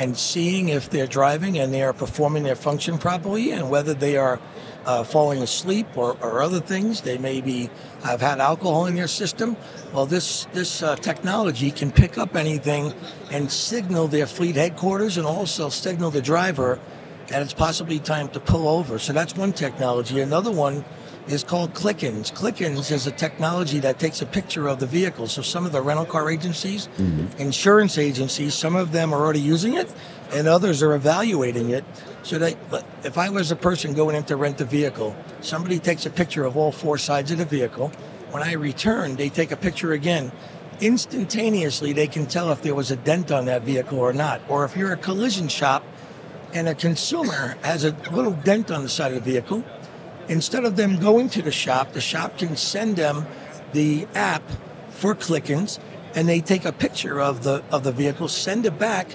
and 0.00 0.16
seeing 0.16 0.70
if 0.70 0.88
they're 0.88 1.06
driving 1.06 1.58
and 1.58 1.74
they 1.74 1.82
are 1.82 1.92
performing 1.92 2.42
their 2.42 2.56
function 2.56 2.96
properly 2.96 3.52
and 3.52 3.68
whether 3.68 3.92
they 3.92 4.16
are 4.16 4.40
uh, 4.86 5.04
falling 5.04 5.42
asleep 5.42 5.86
or, 5.94 6.16
or 6.22 6.40
other 6.40 6.58
things. 6.58 7.02
They 7.02 7.18
may 7.18 7.42
be 7.42 7.68
have 8.02 8.22
had 8.22 8.40
alcohol 8.40 8.86
in 8.86 8.94
their 8.94 9.06
system. 9.06 9.58
Well, 9.92 10.06
this 10.06 10.46
this 10.54 10.82
uh, 10.82 10.96
technology 10.96 11.70
can 11.70 11.92
pick 11.92 12.16
up 12.16 12.34
anything 12.34 12.94
and 13.30 13.52
signal 13.52 14.08
their 14.08 14.26
fleet 14.26 14.56
headquarters 14.56 15.18
and 15.18 15.26
also 15.26 15.68
signal 15.68 16.10
the 16.10 16.22
driver 16.22 16.80
that 17.28 17.42
it's 17.42 17.52
possibly 17.52 17.98
time 17.98 18.28
to 18.30 18.40
pull 18.40 18.66
over. 18.68 18.98
So 18.98 19.12
that's 19.12 19.36
one 19.36 19.52
technology. 19.52 20.20
Another 20.20 20.50
one 20.50 20.82
is 21.32 21.44
called 21.44 21.74
Click-Ins. 21.74 22.30
Click-Ins 22.30 22.90
is 22.90 23.06
a 23.06 23.10
technology 23.10 23.78
that 23.80 23.98
takes 23.98 24.22
a 24.22 24.26
picture 24.26 24.68
of 24.68 24.80
the 24.80 24.86
vehicle. 24.86 25.26
So 25.26 25.42
some 25.42 25.66
of 25.66 25.72
the 25.72 25.82
rental 25.82 26.04
car 26.06 26.30
agencies, 26.30 26.88
mm-hmm. 26.96 27.40
insurance 27.40 27.98
agencies, 27.98 28.54
some 28.54 28.76
of 28.76 28.92
them 28.92 29.12
are 29.12 29.20
already 29.20 29.40
using 29.40 29.74
it, 29.74 29.92
and 30.32 30.46
others 30.48 30.82
are 30.82 30.94
evaluating 30.94 31.70
it. 31.70 31.84
So 32.22 32.38
that 32.38 32.56
if 33.04 33.16
I 33.16 33.30
was 33.30 33.50
a 33.50 33.56
person 33.56 33.94
going 33.94 34.16
in 34.16 34.24
to 34.24 34.36
rent 34.36 34.60
a 34.60 34.64
vehicle, 34.64 35.16
somebody 35.40 35.78
takes 35.78 36.04
a 36.06 36.10
picture 36.10 36.44
of 36.44 36.56
all 36.56 36.72
four 36.72 36.98
sides 36.98 37.30
of 37.30 37.38
the 37.38 37.44
vehicle. 37.44 37.88
When 38.30 38.42
I 38.42 38.52
return, 38.52 39.16
they 39.16 39.28
take 39.28 39.50
a 39.50 39.56
picture 39.56 39.92
again. 39.92 40.30
Instantaneously, 40.80 41.92
they 41.92 42.06
can 42.06 42.26
tell 42.26 42.52
if 42.52 42.62
there 42.62 42.74
was 42.74 42.90
a 42.90 42.96
dent 42.96 43.30
on 43.30 43.46
that 43.46 43.62
vehicle 43.62 43.98
or 43.98 44.12
not. 44.12 44.40
Or 44.48 44.64
if 44.64 44.76
you're 44.76 44.92
a 44.92 44.96
collision 44.96 45.48
shop 45.48 45.84
and 46.52 46.68
a 46.68 46.74
consumer 46.74 47.56
has 47.62 47.84
a 47.84 47.92
little 48.12 48.32
dent 48.32 48.70
on 48.70 48.82
the 48.82 48.88
side 48.88 49.12
of 49.12 49.24
the 49.24 49.30
vehicle, 49.30 49.64
instead 50.30 50.64
of 50.64 50.76
them 50.76 50.98
going 50.98 51.28
to 51.28 51.42
the 51.42 51.50
shop, 51.50 51.92
the 51.92 52.00
shop 52.00 52.38
can 52.38 52.56
send 52.56 52.96
them 52.96 53.26
the 53.72 54.06
app 54.14 54.42
for 54.88 55.14
click-ins, 55.14 55.78
and 56.14 56.28
they 56.28 56.40
take 56.40 56.64
a 56.64 56.72
picture 56.72 57.20
of 57.20 57.42
the 57.42 57.62
of 57.70 57.84
the 57.84 57.92
vehicle, 57.92 58.28
send 58.28 58.64
it 58.64 58.78
back, 58.78 59.08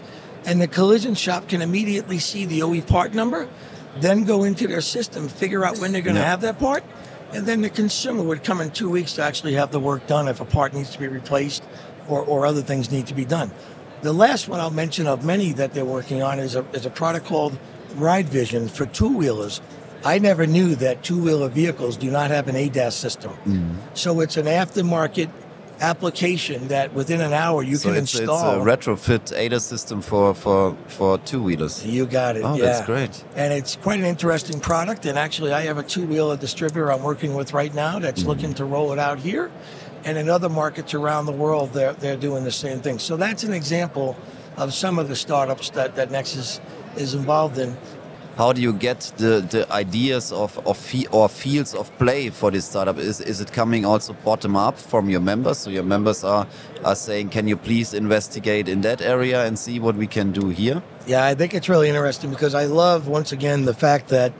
and 0.45 0.62
the 0.62 0.67
collision 0.67 1.15
shop 1.15 1.47
can 1.47 1.62
immediately 1.62 2.19
see 2.19 2.45
the 2.45 2.62
OE 2.62 2.82
part 2.82 3.13
number, 3.13 3.49
then 3.97 4.25
go 4.25 4.43
into 4.43 4.67
their 4.67 4.82
system, 4.82 5.28
figure 5.28 5.65
out 5.65 5.80
when 5.80 5.91
they're 5.91 6.01
going 6.01 6.15
to 6.15 6.21
have 6.21 6.41
that 6.41 6.60
part, 6.60 6.84
and 7.34 7.45
then 7.45 7.62
the 7.62 7.69
consumer 7.69 8.23
would 8.23 8.43
come 8.43 8.62
in 8.62 8.71
two 8.71 8.89
weeks 8.89 9.13
to 9.13 9.23
actually 9.23 9.54
have 9.54 9.71
the 9.71 9.80
work 9.80 10.06
done 10.08 10.28
if 10.28 10.39
a 10.39 10.45
part 10.45 10.73
needs 10.73 10.91
to 10.91 10.99
be 10.99 11.08
replaced 11.08 11.63
or, 12.08 12.23
or 12.23 12.45
other 12.45 12.62
things 12.62 12.91
need 12.91 13.08
to 13.08 13.13
be 13.13 13.25
done. 13.25 13.51
The 14.01 14.13
last 14.13 14.47
one 14.47 14.60
I'll 14.60 14.69
mention 14.69 15.08
of 15.08 15.25
many 15.25 15.54
that 15.54 15.73
they're 15.73 15.86
working 15.86 16.21
on 16.21 16.39
is 16.39 16.56
a, 16.56 16.63
is 16.73 16.86
a 16.86 16.89
product 16.89 17.25
called 17.25 17.58
Ride 17.95 18.28
Vision 18.28 18.67
for 18.67 18.86
two 18.86 19.17
wheelers. 19.17 19.62
I 20.06 20.20
never 20.20 20.46
knew 20.46 20.76
that 20.76 21.04
two 21.04 21.20
wheeler 21.22 21.50
vehicles 21.50 21.98
do 21.98 22.12
not 22.12 22.30
have 22.30 22.48
an 22.48 22.56
ADAS 22.56 22.94
system. 22.94 23.34
So 23.96 24.20
it's 24.22 24.38
an 24.38 24.46
aftermarket 24.46 25.30
application 25.82 26.70
that 26.70 26.94
within 26.94 27.20
an 27.20 27.34
hour 27.34 27.62
you 27.62 27.76
so 27.76 27.89
can 27.89 28.04
it's, 28.04 28.15
it's 28.15 28.24
a 28.24 28.60
retrofit 28.63 29.34
ADAS 29.36 29.62
system 29.63 30.02
for 30.02 30.34
for 30.34 30.78
for 30.88 31.18
two 31.18 31.41
wheelers. 31.44 31.86
You 31.86 32.06
got 32.06 32.38
it. 32.38 32.44
Oh, 32.46 32.56
yeah. 32.56 32.65
that's 32.65 32.86
great. 32.86 33.24
And 33.36 33.52
it's 33.52 33.76
quite 33.76 34.00
an 34.00 34.06
interesting 34.06 34.60
product. 34.60 35.06
And 35.06 35.18
actually, 35.18 35.52
I 35.54 35.62
have 35.63 35.78
a 35.78 35.84
two 35.84 36.06
wheeler 36.06 36.38
distributor 36.38 36.91
I'm 36.91 37.04
working 37.04 37.34
with 37.36 37.52
right 37.54 37.74
now 37.74 38.00
that's 38.00 38.22
Mm-hmm. 38.22 38.30
looking 38.30 38.54
to 38.56 38.65
roll 38.65 38.94
it 38.94 39.00
out 39.00 39.20
here. 39.20 39.52
And 40.06 40.18
in 40.20 40.30
other 40.30 40.50
markets 40.50 40.94
around 40.94 41.26
the 41.26 41.32
world, 41.32 41.74
they're, 41.74 41.94
they're 41.94 42.15
doing 42.15 42.44
the 42.44 42.52
same 42.52 42.80
thing. 42.80 43.00
So 43.00 43.18
that's 43.18 43.44
an 43.44 43.54
example 43.54 44.15
of 44.56 44.72
some 44.74 45.00
of 45.00 45.10
the 45.10 45.15
startups 45.15 45.72
that, 45.72 45.96
that 45.96 46.12
Nexus 46.12 46.62
is 46.96 47.15
involved 47.15 47.58
in. 47.58 47.76
How 48.38 48.52
do 48.52 48.62
you 48.62 48.74
get 48.74 49.13
the, 49.15 49.39
the 49.50 49.65
ideas 49.71 50.34
of, 50.34 50.60
of 50.67 50.78
fe 50.78 51.06
or 51.10 51.30
fields 51.30 51.74
of 51.74 51.98
play 51.98 52.30
for 52.30 52.52
this 52.52 52.65
startup? 52.65 52.98
Is, 52.98 53.21
is 53.21 53.39
it 53.39 53.54
coming 53.54 53.86
also 53.86 54.12
bottom 54.12 54.58
up 54.58 54.78
from 54.78 55.10
your 55.10 55.21
members? 55.21 55.60
So 55.60 55.69
your 55.69 55.84
members 55.84 56.21
are, 56.26 56.45
are 56.84 56.95
saying, 56.95 57.30
can 57.30 57.48
you 57.48 57.56
please 57.56 57.93
investigate 57.93 58.67
in 58.67 58.82
that 58.82 59.02
area 59.02 59.45
and 59.45 59.58
see 59.58 59.80
what 59.80 59.95
we 59.95 60.06
can 60.06 60.34
do 60.34 60.50
here? 60.50 60.84
Yeah, 61.08 61.24
I 61.24 61.34
think 61.34 61.54
it's 61.54 61.69
really 61.69 61.88
interesting 61.88 62.30
because 62.30 62.54
I 62.54 62.65
love, 62.65 63.08
once 63.08 63.32
again, 63.32 63.63
the 63.63 63.74
fact 63.74 64.10
that 64.10 64.34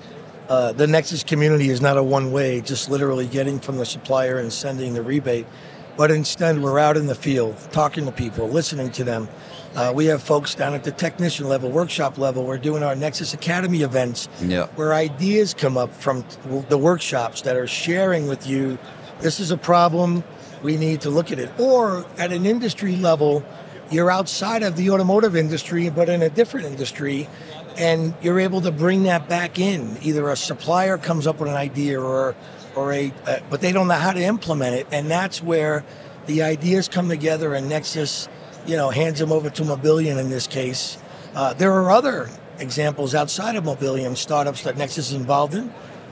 uh, 0.50 0.74
the 0.74 0.88
Nexus 0.88 1.24
community 1.24 1.70
is 1.70 1.80
not 1.80 1.96
a 1.96 2.04
one 2.04 2.34
way, 2.34 2.60
just 2.60 2.90
literally 2.90 3.28
getting 3.28 3.62
from 3.62 3.78
the 3.78 3.86
supplier 3.86 4.40
and 4.40 4.52
sending 4.52 4.94
the 4.94 5.04
rebate. 5.04 5.48
But 5.96 6.12
instead, 6.12 6.62
we're 6.62 6.80
out 6.80 6.98
in 6.98 7.08
the 7.08 7.16
field 7.16 7.56
talking 7.72 8.06
to 8.08 8.12
people, 8.12 8.50
listening 8.50 8.92
to 8.92 9.06
them. 9.06 9.30
Uh, 9.76 9.92
we 9.94 10.06
have 10.06 10.24
folks 10.24 10.56
down 10.56 10.74
at 10.74 10.84
the 10.84 10.92
technician 10.92 11.50
level, 11.50 11.70
workshop 11.70 12.18
level. 12.18 12.46
We're 12.46 12.58
doing 12.58 12.82
our 12.82 12.96
Nexus 12.96 13.34
Academy 13.34 13.82
events 13.82 14.30
Yeah. 14.42 14.68
where 14.76 14.94
ideas 14.94 15.54
come 15.54 15.78
up 15.78 15.94
from 15.94 16.24
the 16.70 16.78
workshops 16.78 17.42
that 17.42 17.58
are 17.58 17.68
sharing 17.68 18.28
with 18.28 18.48
you 18.48 18.78
this 19.22 19.40
is 19.40 19.50
a 19.52 19.58
problem, 19.58 20.24
we 20.62 20.76
need 20.78 21.02
to 21.02 21.10
look 21.10 21.32
at 21.32 21.40
it. 21.40 21.50
Or 21.58 22.06
at 22.18 22.32
an 22.34 22.46
industry 22.46 22.96
level, 22.98 23.44
you're 23.90 24.12
outside 24.12 24.62
of 24.64 24.76
the 24.76 24.90
automotive 24.90 25.36
industry, 25.36 25.90
but 25.90 26.10
in 26.10 26.22
a 26.22 26.30
different 26.30 26.66
industry, 26.66 27.30
and 27.78 28.14
you're 28.22 28.40
able 28.40 28.62
to 28.62 28.72
bring 28.72 29.04
that 29.04 29.30
back 29.30 29.58
in. 29.60 29.98
Either 30.02 30.30
a 30.30 30.36
supplier 30.36 30.98
comes 30.98 31.28
up 31.28 31.40
with 31.40 31.50
an 31.50 31.56
idea, 31.56 32.00
or 32.00 32.36
or 32.76 32.92
a, 32.92 33.14
uh, 33.26 33.38
but 33.50 33.62
they 33.62 33.72
don't 33.72 33.88
know 33.88 33.94
how 33.94 34.12
to 34.12 34.22
implement 34.22 34.76
it, 34.76 34.86
and 34.92 35.10
that's 35.10 35.42
where 35.42 35.86
the 36.26 36.44
ideas 36.44 36.90
come 36.90 37.08
together. 37.08 37.54
And 37.54 37.70
Nexus, 37.70 38.28
you 38.66 38.76
know, 38.76 38.90
hands 38.90 39.20
them 39.20 39.32
over 39.32 39.50
to 39.50 39.64
Mobilion 39.64 40.18
in 40.18 40.30
this 40.30 40.48
case. 40.48 40.98
Uh, 41.36 41.54
there 41.54 41.74
are 41.74 41.92
other 41.92 42.30
examples 42.60 43.14
outside 43.14 43.56
of 43.56 43.66
Mobilion 43.66 44.16
startups 44.16 44.64
that 44.64 44.78
Nexus 44.78 45.10
is 45.10 45.14
involved 45.14 45.54
in. 45.54 45.70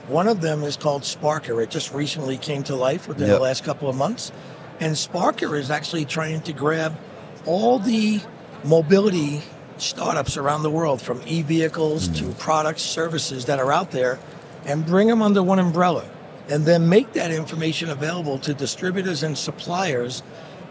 One 0.08 0.28
of 0.28 0.42
them 0.42 0.63
is 0.63 0.76
called 0.76 1.04
Sparker. 1.04 1.63
It 1.63 1.70
just 1.70 1.94
recently 1.94 2.38
came 2.38 2.63
to 2.63 2.76
life 2.76 3.08
within 3.08 3.28
Yep. 3.28 3.38
the 3.38 3.42
last 3.44 3.63
couple 3.63 3.89
of 3.89 3.96
months. 3.96 4.32
And 4.80 4.96
Sparker 4.96 5.58
is 5.58 5.72
actually 5.72 6.06
trying 6.06 6.42
to 6.42 6.54
grab 6.54 6.98
all 7.46 7.80
the 7.80 8.20
mobility 8.63 9.42
startups 9.78 10.38
around 10.38 10.63
the 10.63 10.70
world, 10.70 11.02
from 11.02 11.22
e 11.26 11.42
vehicles 11.42 12.08
to 12.08 12.32
products, 12.34 12.82
services 12.82 13.46
that 13.46 13.60
are 13.60 13.72
out 13.72 13.92
there, 13.92 14.20
and 14.66 14.86
bring 14.86 15.08
them 15.08 15.22
under 15.22 15.42
one 15.42 15.60
umbrella. 15.60 16.06
And 16.50 16.66
then 16.66 16.89
make 16.89 17.13
that 17.13 17.32
information 17.32 17.89
available 17.89 18.38
to 18.39 18.54
distributors 18.54 19.24
and 19.24 19.38
suppliers 19.38 20.22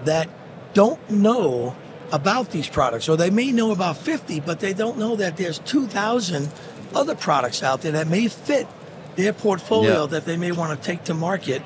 that 0.05 0.29
don't 0.75 1.11
know 1.11 1.75
about 2.11 2.51
these 2.51 2.69
products, 2.69 3.09
or 3.09 3.17
they 3.17 3.31
may 3.31 3.53
know 3.53 3.71
about 3.71 3.97
50, 3.97 4.41
but 4.41 4.61
they 4.61 4.75
don't 4.75 4.99
know 4.99 5.17
that 5.17 5.37
there's 5.37 5.59
2,000 5.61 6.51
other 6.95 7.15
products 7.15 7.63
out 7.63 7.81
there 7.83 7.93
that 7.93 8.07
may 8.09 8.29
fit 8.29 8.67
their 9.17 9.33
portfolio 9.33 10.03
Yeah. 10.03 10.07
that 10.07 10.25
they 10.27 10.37
may 10.37 10.53
want 10.53 10.79
to 10.79 10.87
take 10.87 11.05
to 11.05 11.15
market. 11.15 11.63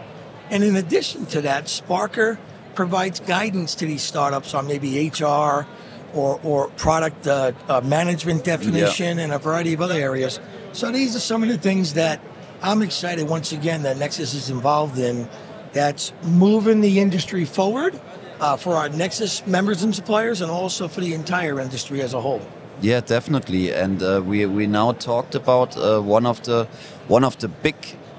And 0.50 0.62
in 0.62 0.76
addition 0.76 1.26
to 1.26 1.40
that, 1.42 1.64
Sparker 1.64 2.38
provides 2.76 3.18
guidance 3.20 3.74
to 3.76 3.86
these 3.86 4.02
startups 4.02 4.54
on 4.54 4.66
maybe 4.68 5.08
HR 5.10 5.66
or, 6.14 6.40
or 6.44 6.68
product 6.76 7.26
uh, 7.26 7.52
uh, 7.68 7.80
management 7.80 8.44
definition 8.44 9.18
and 9.18 9.32
a 9.32 9.38
variety 9.38 9.74
of 9.74 9.80
other 9.80 9.94
areas. 9.94 10.38
So 10.72 10.92
these 10.92 11.16
are 11.16 11.20
some 11.20 11.42
of 11.42 11.48
the 11.48 11.58
things 11.58 11.94
that 11.94 12.20
I'm 12.62 12.82
excited 12.82 13.28
once 13.28 13.50
again 13.52 13.82
that 13.82 13.96
Nexus 13.98 14.34
is 14.34 14.48
involved 14.50 14.98
in 14.98 15.28
that's 15.72 16.12
moving 16.22 16.80
the 16.80 17.00
industry 17.00 17.44
forward 17.44 18.00
uh, 18.40 18.56
for 18.56 18.74
our 18.74 18.88
Nexus 18.88 19.46
members 19.46 19.82
and 19.82 19.94
suppliers 19.94 20.40
and 20.40 20.50
also 20.50 20.88
for 20.88 21.00
the 21.00 21.14
entire 21.14 21.60
industry 21.60 22.02
as 22.02 22.14
a 22.14 22.20
whole. 22.20 22.42
Yeah, 22.80 23.00
definitely. 23.00 23.72
And 23.72 24.02
uh, 24.02 24.22
we 24.24 24.44
we 24.46 24.66
now 24.66 24.92
talked 24.92 25.34
about 25.34 25.76
uh, 25.76 26.00
one 26.00 26.26
of 26.26 26.42
the 26.42 26.66
one 27.08 27.24
of 27.24 27.36
the 27.38 27.48
big 27.48 27.74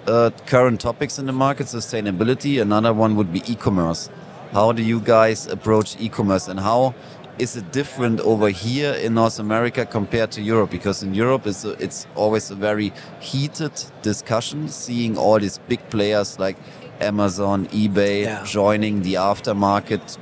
uh, 0.07 0.31
current 0.47 0.81
topics 0.81 1.19
in 1.19 1.25
the 1.27 1.33
market, 1.33 1.67
sustainability. 1.67 2.59
Another 2.61 2.93
one 2.93 3.15
would 3.15 3.31
be 3.31 3.41
e-commerce. 3.51 4.09
How 4.53 4.71
do 4.71 4.81
you 4.81 4.99
guys 4.99 5.45
approach 5.47 5.95
e-commerce, 5.99 6.47
and 6.47 6.59
how 6.59 6.95
is 7.37 7.55
it 7.55 7.71
different 7.71 8.19
over 8.21 8.49
here 8.49 8.93
in 8.93 9.13
North 9.13 9.39
America 9.39 9.85
compared 9.85 10.31
to 10.31 10.41
Europe? 10.41 10.71
Because 10.71 11.03
in 11.03 11.13
Europe, 11.13 11.45
it's 11.45 11.65
a, 11.65 11.71
it's 11.83 12.07
always 12.15 12.49
a 12.49 12.55
very 12.55 12.91
heated 13.19 13.73
discussion, 14.01 14.69
seeing 14.69 15.17
all 15.17 15.39
these 15.39 15.59
big 15.67 15.87
players 15.89 16.39
like 16.39 16.57
Amazon, 17.01 17.67
eBay 17.67 18.23
Yeah. 18.23 18.43
joining 18.45 19.01
the 19.01 19.15
aftermarket, 19.15 20.17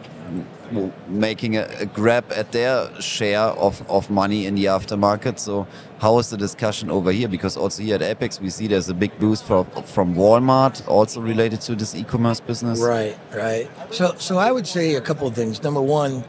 making 1.08 1.58
a, 1.58 1.68
a 1.80 1.86
grab 1.86 2.26
at 2.36 2.52
their 2.52 2.90
share 3.02 3.40
of, 3.40 3.88
of 3.90 4.10
money 4.10 4.46
in 4.46 4.56
the 4.56 4.66
aftermarket. 4.66 5.40
So, 5.40 5.68
how 6.00 6.18
is 6.20 6.30
the 6.30 6.38
discussion 6.38 6.90
over 6.90 7.12
here? 7.12 7.28
Because 7.28 7.56
also 7.56 7.84
here 7.84 7.96
at 7.96 8.02
Apex, 8.02 8.42
we 8.42 8.50
see 8.50 8.68
there's 8.68 8.90
a 8.90 8.94
big 8.94 9.18
boost 9.20 9.44
from, 9.46 9.66
from 9.86 10.16
Walmart, 10.16 10.86
also 10.88 11.22
related 11.22 11.62
to 11.62 11.76
this 11.76 11.96
e-commerce 11.96 12.40
business. 12.40 12.80
Right, 12.82 13.18
right. 13.34 13.70
So, 13.92 14.16
so 14.18 14.38
I 14.38 14.52
would 14.52 14.68
say 14.68 14.96
a 14.96 15.02
couple 15.02 15.28
of 15.28 15.36
things. 15.36 15.62
Number 15.64 15.82
one, 15.82 16.24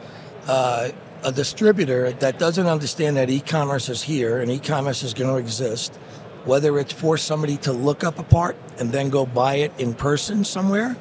uh, 0.47 0.91
a 1.25 1.33
distributor 1.33 2.13
that 2.13 2.39
doesn't 2.39 2.67
understand 2.67 3.17
that 3.17 3.29
e-commerce 3.31 3.89
is 3.89 4.03
here 4.03 4.39
and 4.41 4.51
e-commerce 4.51 5.03
is 5.03 5.15
going 5.15 5.31
to 5.31 5.37
exist, 5.39 5.99
whether 6.47 6.79
it's 6.79 6.93
for 6.93 7.19
somebody 7.19 7.59
to 7.59 7.73
look 7.73 8.05
up 8.05 8.19
a 8.19 8.23
part 8.23 8.57
and 8.79 8.93
then 8.93 9.11
go 9.11 9.27
buy 9.27 9.57
it 9.57 9.73
in 9.79 9.93
person 9.93 10.45
somewhere, 10.45 10.97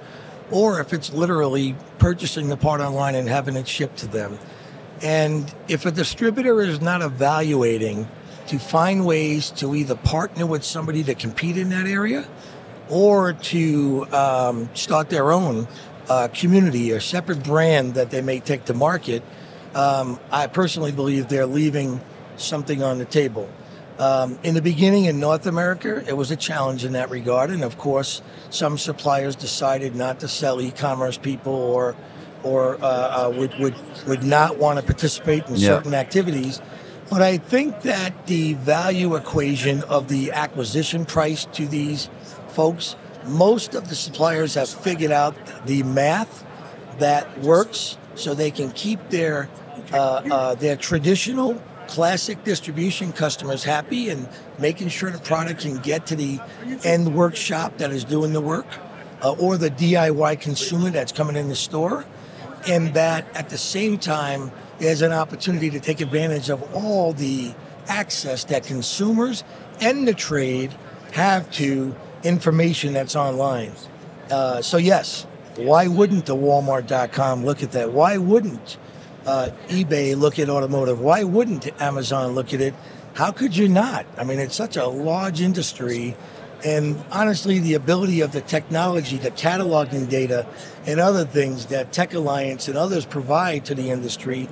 or 0.51 0.81
if 0.81 0.91
it's 0.91 1.13
literally 1.13 1.75
purchasing 1.99 2.49
the 2.49 2.57
part 2.57 2.81
online 2.81 3.15
and 3.15 3.29
having 3.29 3.55
it 3.55 3.67
shipped 3.67 3.97
to 3.97 4.07
them. 4.07 4.37
And 5.01 5.53
if 5.67 5.85
a 5.85 5.91
distributor 5.91 6.61
is 6.61 6.81
not 6.81 7.01
evaluating 7.01 8.07
to 8.47 8.59
find 8.59 9.05
ways 9.05 9.51
to 9.51 9.75
either 9.75 9.95
partner 9.95 10.45
with 10.45 10.63
somebody 10.63 11.03
to 11.03 11.15
compete 11.15 11.57
in 11.57 11.69
that 11.69 11.87
area 11.87 12.27
or 12.89 13.33
to 13.33 14.05
um, 14.11 14.69
start 14.73 15.09
their 15.09 15.31
own 15.31 15.67
uh, 16.09 16.27
community 16.33 16.91
or 16.91 16.99
separate 16.99 17.43
brand 17.43 17.95
that 17.95 18.11
they 18.11 18.21
may 18.21 18.39
take 18.39 18.65
to 18.65 18.73
market, 18.73 19.23
um, 19.73 20.19
I 20.31 20.47
personally 20.47 20.91
believe 20.91 21.27
they're 21.27 21.47
leaving 21.47 21.99
something 22.37 22.83
on 22.83 22.97
the 22.97 23.05
table. 23.05 23.49
Um, 23.97 24.37
in 24.43 24.55
the 24.55 24.61
beginning 24.61 25.05
in 25.05 25.19
North 25.19 25.45
America, 25.47 26.03
it 26.05 26.17
was 26.17 26.29
a 26.29 26.35
challenge 26.35 26.83
in 26.83 26.93
that 26.93 27.09
regard, 27.09 27.49
and 27.49 27.63
of 27.63 27.77
course, 27.77 28.21
some 28.49 28.77
suppliers 28.77 29.35
decided 29.37 29.95
not 29.95 30.19
to 30.19 30.27
sell 30.27 30.59
e-commerce 30.61 31.17
people 31.17 31.53
or 31.53 31.95
or 32.43 32.75
uh, 32.75 32.85
uh, 32.85 33.33
would, 33.35 33.57
would 33.57 33.75
would 34.07 34.23
not 34.23 34.57
want 34.57 34.79
to 34.79 34.85
participate 34.85 35.47
in 35.47 35.55
Yeah. 35.55 35.69
certain 35.69 35.93
activities. 35.93 36.61
But 37.09 37.21
I 37.21 37.37
think 37.37 37.81
that 37.83 38.27
the 38.27 38.53
value 38.55 39.15
equation 39.15 39.83
of 39.83 40.09
the 40.09 40.31
acquisition 40.31 41.05
price 41.05 41.45
to 41.53 41.65
these 41.67 42.09
folks, 42.49 42.95
most 43.25 43.75
of 43.75 43.89
the 43.89 43.95
suppliers 43.95 44.55
have 44.55 44.69
figured 44.69 45.11
out 45.11 45.35
the 45.65 45.83
math 45.83 46.43
that 46.99 47.39
works 47.41 47.97
so 48.15 48.33
they 48.33 48.51
can 48.51 48.71
keep 48.71 49.09
their 49.09 49.49
uh, 49.93 49.97
uh, 49.97 50.55
their 50.55 50.75
traditional 50.75 51.61
classic 51.87 52.43
distribution 52.43 53.11
customers 53.11 53.63
happy 53.63 54.09
and 54.09 54.27
making 54.59 54.89
sure 54.89 55.11
the 55.11 55.19
product 55.19 55.61
can 55.61 55.77
get 55.77 56.05
to 56.07 56.15
the 56.15 56.39
end 56.83 57.15
workshop 57.15 57.77
that 57.77 57.91
is 57.91 58.03
doing 58.03 58.33
the 58.33 58.41
work 58.41 58.67
uh, 59.23 59.31
or 59.33 59.57
the 59.57 59.69
DIY 59.71 60.39
consumer 60.39 60.89
that's 60.89 61.11
coming 61.11 61.35
in 61.35 61.49
the 61.49 61.55
store 61.55 62.05
and 62.67 62.93
that 62.93 63.25
at 63.35 63.49
the 63.49 63.57
same 63.57 63.97
time 63.97 64.51
there's 64.79 65.01
an 65.01 65.11
opportunity 65.11 65.69
to 65.69 65.79
take 65.79 66.01
advantage 66.01 66.49
of 66.49 66.61
all 66.75 67.13
the 67.13 67.53
access 67.87 68.43
that 68.45 68.63
consumers 68.63 69.43
and 69.79 70.07
the 70.07 70.13
trade 70.13 70.73
have 71.13 71.49
to 71.51 71.95
information 72.23 72.93
that's 72.93 73.15
online. 73.15 73.71
Uh, 74.29 74.61
so 74.61 74.77
yes, 74.77 75.25
why 75.55 75.87
wouldn't 75.87 76.25
the 76.25 76.35
Walmart.com 76.35 77.45
look 77.45 77.63
at 77.63 77.71
that? 77.71 77.91
Why 77.93 78.17
wouldn't 78.17 78.77
uh, 79.25 79.49
eBay 79.67 80.17
look 80.17 80.39
at 80.39 80.49
automotive? 80.49 80.99
Why 80.99 81.23
wouldn't 81.23 81.67
Amazon 81.81 82.33
look 82.35 82.53
at 82.53 82.61
it? 82.61 82.73
How 83.13 83.31
could 83.31 83.55
you 83.55 83.67
not? 83.67 84.05
I 84.17 84.23
mean, 84.23 84.39
it's 84.39 84.55
such 84.55 84.77
a 84.77 84.87
large 84.87 85.41
industry. 85.41 86.15
And 86.63 87.03
honestly, 87.11 87.59
the 87.59 87.75
ability 87.75 88.21
of 88.21 88.31
the 88.31 88.41
technology, 88.41 89.17
the 89.17 89.31
cataloging 89.31 90.09
data, 90.09 90.47
and 90.85 90.99
other 90.99 91.25
things 91.25 91.67
that 91.67 91.91
TecAlliance 91.91 92.67
and 92.67 92.77
others 92.77 93.05
provide 93.05 93.65
to 93.65 93.75
the 93.75 93.89
industry, 93.91 94.49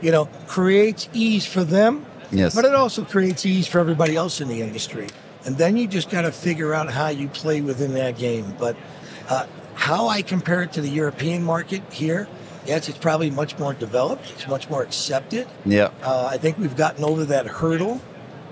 you 0.00 0.12
know, 0.12 0.26
creates 0.46 1.08
ease 1.12 1.46
for 1.46 1.64
them. 1.64 2.04
Yes. 2.30 2.54
But 2.54 2.64
it 2.64 2.74
also 2.74 3.04
creates 3.04 3.46
ease 3.46 3.66
for 3.66 3.78
everybody 3.78 4.16
else 4.16 4.40
in 4.40 4.48
the 4.48 4.60
industry. 4.60 5.08
And 5.44 5.56
then 5.58 5.76
you 5.76 5.86
just 5.86 6.10
got 6.10 6.22
to 6.22 6.32
figure 6.32 6.72
out 6.72 6.90
how 6.90 7.08
you 7.08 7.28
play 7.28 7.60
within 7.60 7.94
that 7.94 8.16
game. 8.16 8.54
But 8.58 8.76
uh, 9.28 9.46
how 9.74 10.08
I 10.08 10.22
compare 10.22 10.62
it 10.62 10.72
to 10.74 10.80
the 10.80 10.88
European 10.88 11.42
market 11.42 11.82
here, 11.92 12.28
yes, 12.66 12.88
it's 12.88 12.98
probably 12.98 13.30
much 13.30 13.58
more 13.58 13.74
developed. 13.74 14.30
It's 14.32 14.46
much 14.48 14.68
more 14.70 14.82
accepted. 14.82 15.46
Yeah. 15.64 15.90
Uh, 16.02 16.28
I 16.30 16.38
think 16.38 16.58
we've 16.58 16.76
gotten 16.76 17.04
over 17.04 17.24
that 17.26 17.46
hurdle. 17.46 18.00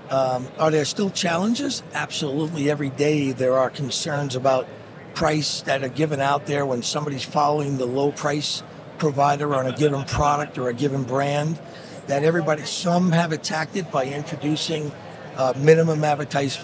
Um, 0.09 0.47
are 0.59 0.69
there 0.71 0.85
still 0.85 1.09
challenges? 1.09 1.81
Absolutely. 1.93 2.69
Every 2.69 2.89
day 2.89 3.31
there 3.31 3.57
are 3.57 3.69
concerns 3.69 4.35
about 4.35 4.67
price 5.15 5.61
that 5.61 5.83
are 5.83 5.89
given 5.89 6.19
out 6.19 6.45
there 6.45 6.65
when 6.65 6.83
somebody's 6.83 7.23
following 7.23 7.77
the 7.77 7.85
low 7.85 8.11
price 8.11 8.63
provider 8.97 9.53
on 9.55 9.65
a 9.65 9.75
given 9.75 10.03
product 10.05 10.57
or 10.57 10.69
a 10.69 10.73
given 10.73 11.03
brand. 11.03 11.59
That 12.07 12.23
everybody, 12.23 12.63
some 12.63 13.11
have 13.11 13.31
attacked 13.31 13.75
it 13.75 13.89
by 13.91 14.05
introducing 14.05 14.91
uh, 15.37 15.53
minimum 15.57 16.03
advertised 16.03 16.59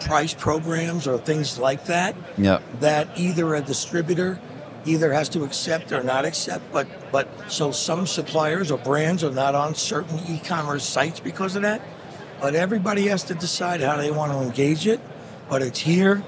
price 0.00 0.32
programs 0.32 1.06
or 1.06 1.18
things 1.18 1.58
like 1.58 1.86
that 1.86 2.14
Yeah. 2.38 2.60
that 2.80 3.08
either 3.18 3.54
a 3.54 3.60
distributor 3.60 4.38
either 4.86 5.12
has 5.12 5.28
to 5.28 5.44
accept 5.44 5.92
or 5.92 6.02
not 6.02 6.24
accept 6.24 6.64
but 6.72 6.86
but 7.12 7.28
so 7.50 7.70
some 7.70 8.06
suppliers 8.06 8.70
or 8.70 8.78
brands 8.78 9.24
are 9.24 9.32
not 9.32 9.54
on 9.54 9.74
certain 9.74 10.18
e-commerce 10.28 10.84
sites 10.84 11.20
because 11.20 11.56
of 11.56 11.62
that 11.62 11.80
but 12.40 12.54
everybody 12.54 13.06
has 13.06 13.22
to 13.24 13.34
decide 13.34 13.80
how 13.80 13.96
they 13.96 14.10
want 14.10 14.32
to 14.32 14.38
engage 14.40 14.86
it 14.86 15.00
but 15.48 15.62
it's 15.62 15.80
here 15.80 16.22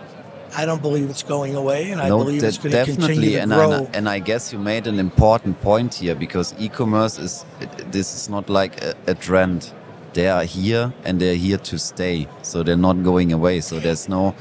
i 0.56 0.64
don't 0.64 0.80
believe 0.82 1.10
it's 1.10 1.22
going 1.22 1.54
away 1.54 1.90
and 1.90 2.00
i 2.00 2.08
no, 2.08 2.18
believe 2.18 2.42
it's 2.42 2.58
going 2.58 2.72
to 2.72 2.84
continue 2.84 3.00
definitely, 3.00 3.30
to 3.32 3.40
and 3.40 3.50
grow 3.52 3.72
I, 3.72 3.96
and 3.96 4.08
I 4.08 4.18
guess 4.20 4.52
you 4.52 4.58
made 4.58 4.86
an 4.86 4.98
important 4.98 5.60
point 5.60 5.94
here 5.94 6.14
because 6.14 6.54
e-commerce 6.58 7.18
is 7.18 7.44
this 7.90 8.14
is 8.14 8.28
not 8.28 8.48
like 8.48 8.82
a, 8.82 8.94
a 9.06 9.14
trend. 9.14 9.72
They 10.12 10.28
are 10.28 10.44
here 10.44 10.92
and 11.04 11.20
they're 11.20 11.34
here 11.34 11.58
to 11.58 11.78
stay, 11.78 12.28
so 12.42 12.62
they're 12.62 12.76
not 12.76 13.02
going 13.02 13.32
away. 13.32 13.60
So 13.60 13.78
there's 13.78 14.08
no. 14.08 14.34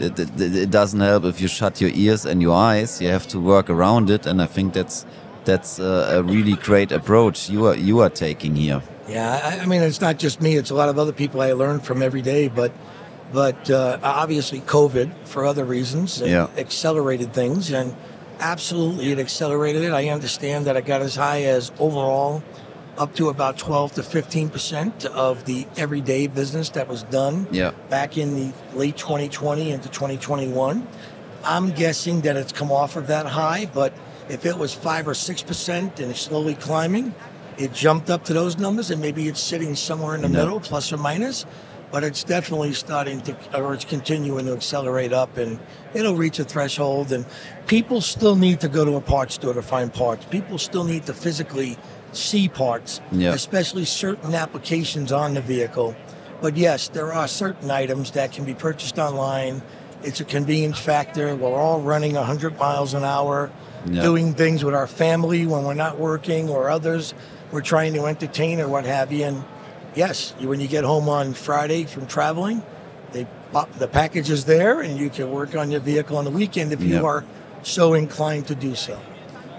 It, 0.00 0.18
it, 0.18 0.40
it 0.40 0.70
doesn't 0.70 1.00
help 1.00 1.24
if 1.24 1.40
you 1.40 1.48
shut 1.48 1.80
your 1.80 1.90
ears 1.94 2.24
and 2.24 2.40
your 2.40 2.56
eyes. 2.56 3.00
You 3.02 3.08
have 3.08 3.26
to 3.28 3.38
work 3.38 3.68
around 3.68 4.10
it, 4.10 4.26
and 4.26 4.40
I 4.40 4.46
think 4.46 4.72
that's 4.72 5.04
that's 5.44 5.78
a, 5.78 6.18
a 6.18 6.22
really 6.22 6.54
great 6.54 6.92
approach 6.92 7.48
you 7.50 7.66
are 7.66 7.76
you 7.76 8.00
are 8.00 8.10
taking 8.10 8.56
here. 8.56 8.82
Yeah, 9.08 9.40
I, 9.42 9.62
I 9.62 9.66
mean, 9.66 9.82
it's 9.82 10.00
not 10.00 10.18
just 10.18 10.40
me; 10.40 10.56
it's 10.56 10.70
a 10.70 10.74
lot 10.74 10.88
of 10.88 10.98
other 10.98 11.12
people 11.12 11.40
I 11.42 11.52
learn 11.52 11.80
from 11.80 12.02
every 12.02 12.22
day. 12.22 12.48
But, 12.48 12.72
but 13.32 13.70
uh, 13.70 13.98
obviously, 14.02 14.60
COVID 14.60 15.10
for 15.24 15.44
other 15.44 15.64
reasons 15.64 16.22
uh, 16.22 16.26
Yeah. 16.26 16.48
accelerated 16.56 17.32
things, 17.34 17.70
and 17.72 17.94
absolutely, 18.38 19.12
it 19.12 19.18
accelerated 19.18 19.82
it. 19.82 19.92
I 19.92 20.08
understand 20.08 20.66
that 20.66 20.76
it 20.76 20.86
got 20.86 21.02
as 21.02 21.16
high 21.16 21.42
as 21.42 21.72
overall 21.78 22.42
up 23.00 23.14
to 23.14 23.30
about 23.30 23.56
12 23.56 23.94
to 23.94 24.02
15 24.02 24.50
percent 24.50 25.06
of 25.06 25.44
the 25.46 25.66
everyday 25.78 26.26
business 26.26 26.68
that 26.70 26.86
was 26.86 27.02
done 27.04 27.48
Yeah. 27.50 27.70
back 27.88 28.18
in 28.18 28.36
the 28.36 28.52
late 28.78 28.96
2020 28.98 29.70
into 29.72 29.88
2021. 29.88 30.86
I'm 31.42 31.70
guessing 31.70 32.20
that 32.20 32.36
it's 32.36 32.52
come 32.52 32.70
off 32.70 32.96
of 32.96 33.06
that 33.06 33.24
high, 33.24 33.68
but 33.72 33.94
if 34.28 34.44
it 34.44 34.58
was 34.58 34.74
five 34.74 35.08
or 35.08 35.14
six 35.14 35.42
percent 35.42 35.98
and 35.98 36.10
it's 36.10 36.20
slowly 36.20 36.54
climbing, 36.54 37.14
it 37.56 37.72
jumped 37.72 38.10
up 38.10 38.24
to 38.24 38.34
those 38.34 38.58
numbers, 38.58 38.90
and 38.90 39.00
maybe 39.00 39.28
it's 39.28 39.40
sitting 39.40 39.74
somewhere 39.74 40.14
in 40.14 40.20
the 40.22 40.28
No. 40.28 40.38
middle, 40.40 40.60
plus 40.60 40.92
or 40.92 40.98
minus. 40.98 41.46
But 41.90 42.04
it's 42.04 42.22
definitely 42.22 42.72
starting 42.74 43.20
to, 43.22 43.34
or 43.58 43.74
it's 43.74 43.84
continuing 43.84 44.46
to 44.46 44.52
accelerate 44.52 45.12
up, 45.12 45.36
and 45.36 45.58
it'll 45.92 46.14
reach 46.14 46.38
a 46.38 46.44
threshold. 46.44 47.10
And 47.10 47.24
people 47.66 48.00
still 48.00 48.36
need 48.36 48.60
to 48.60 48.68
go 48.68 48.84
to 48.84 48.94
a 48.94 49.00
parts 49.00 49.34
store 49.34 49.54
to 49.54 49.62
find 49.62 49.92
parts. 49.92 50.24
People 50.26 50.56
still 50.58 50.84
need 50.84 51.06
to 51.06 51.12
physically 51.14 51.76
see 52.12 52.48
parts, 52.48 53.00
especially 53.32 53.84
certain 53.84 54.34
applications 54.34 55.12
on 55.12 55.34
the 55.34 55.40
vehicle. 55.40 55.94
But 56.40 56.56
yes, 56.56 56.88
there 56.88 57.12
are 57.12 57.28
certain 57.28 57.70
items 57.70 58.12
that 58.12 58.32
can 58.32 58.44
be 58.44 58.54
purchased 58.54 58.98
online. 58.98 59.62
It's 60.02 60.20
a 60.20 60.24
convenience 60.24 60.78
factor. 60.78 61.36
We're 61.36 61.54
all 61.58 61.80
running 61.82 62.14
100 62.14 62.58
miles 62.58 62.94
an 62.94 63.04
hour, 63.04 63.50
doing 64.02 64.34
things 64.34 64.64
with 64.64 64.74
our 64.74 64.86
family 64.86 65.46
when 65.46 65.64
we're 65.64 65.74
not 65.74 65.98
working 65.98 66.48
or 66.48 66.70
others. 66.70 67.14
we're 67.52 67.60
trying 67.62 67.92
to 67.94 68.06
entertain 68.06 68.60
or 68.60 68.68
what 68.68 68.84
have 68.84 69.10
you. 69.12 69.24
And 69.24 69.44
yes, 69.94 70.34
you, 70.38 70.48
when 70.48 70.60
you 70.60 70.68
get 70.68 70.84
home 70.84 71.08
on 71.08 71.34
Friday 71.34 71.84
from 71.84 72.06
traveling, 72.06 72.62
they 73.12 73.26
pop, 73.52 73.72
the 73.72 73.88
package 73.88 74.30
is 74.30 74.44
there, 74.44 74.80
and 74.80 74.96
you 74.98 75.10
can 75.10 75.30
work 75.32 75.54
on 75.56 75.70
your 75.70 75.80
vehicle 75.80 76.16
on 76.16 76.24
the 76.24 76.30
weekend 76.30 76.72
if 76.72 76.80
you 76.80 77.04
are 77.04 77.24
so 77.62 77.94
inclined 77.94 78.46
to 78.46 78.54
do 78.54 78.74
so. 78.74 78.98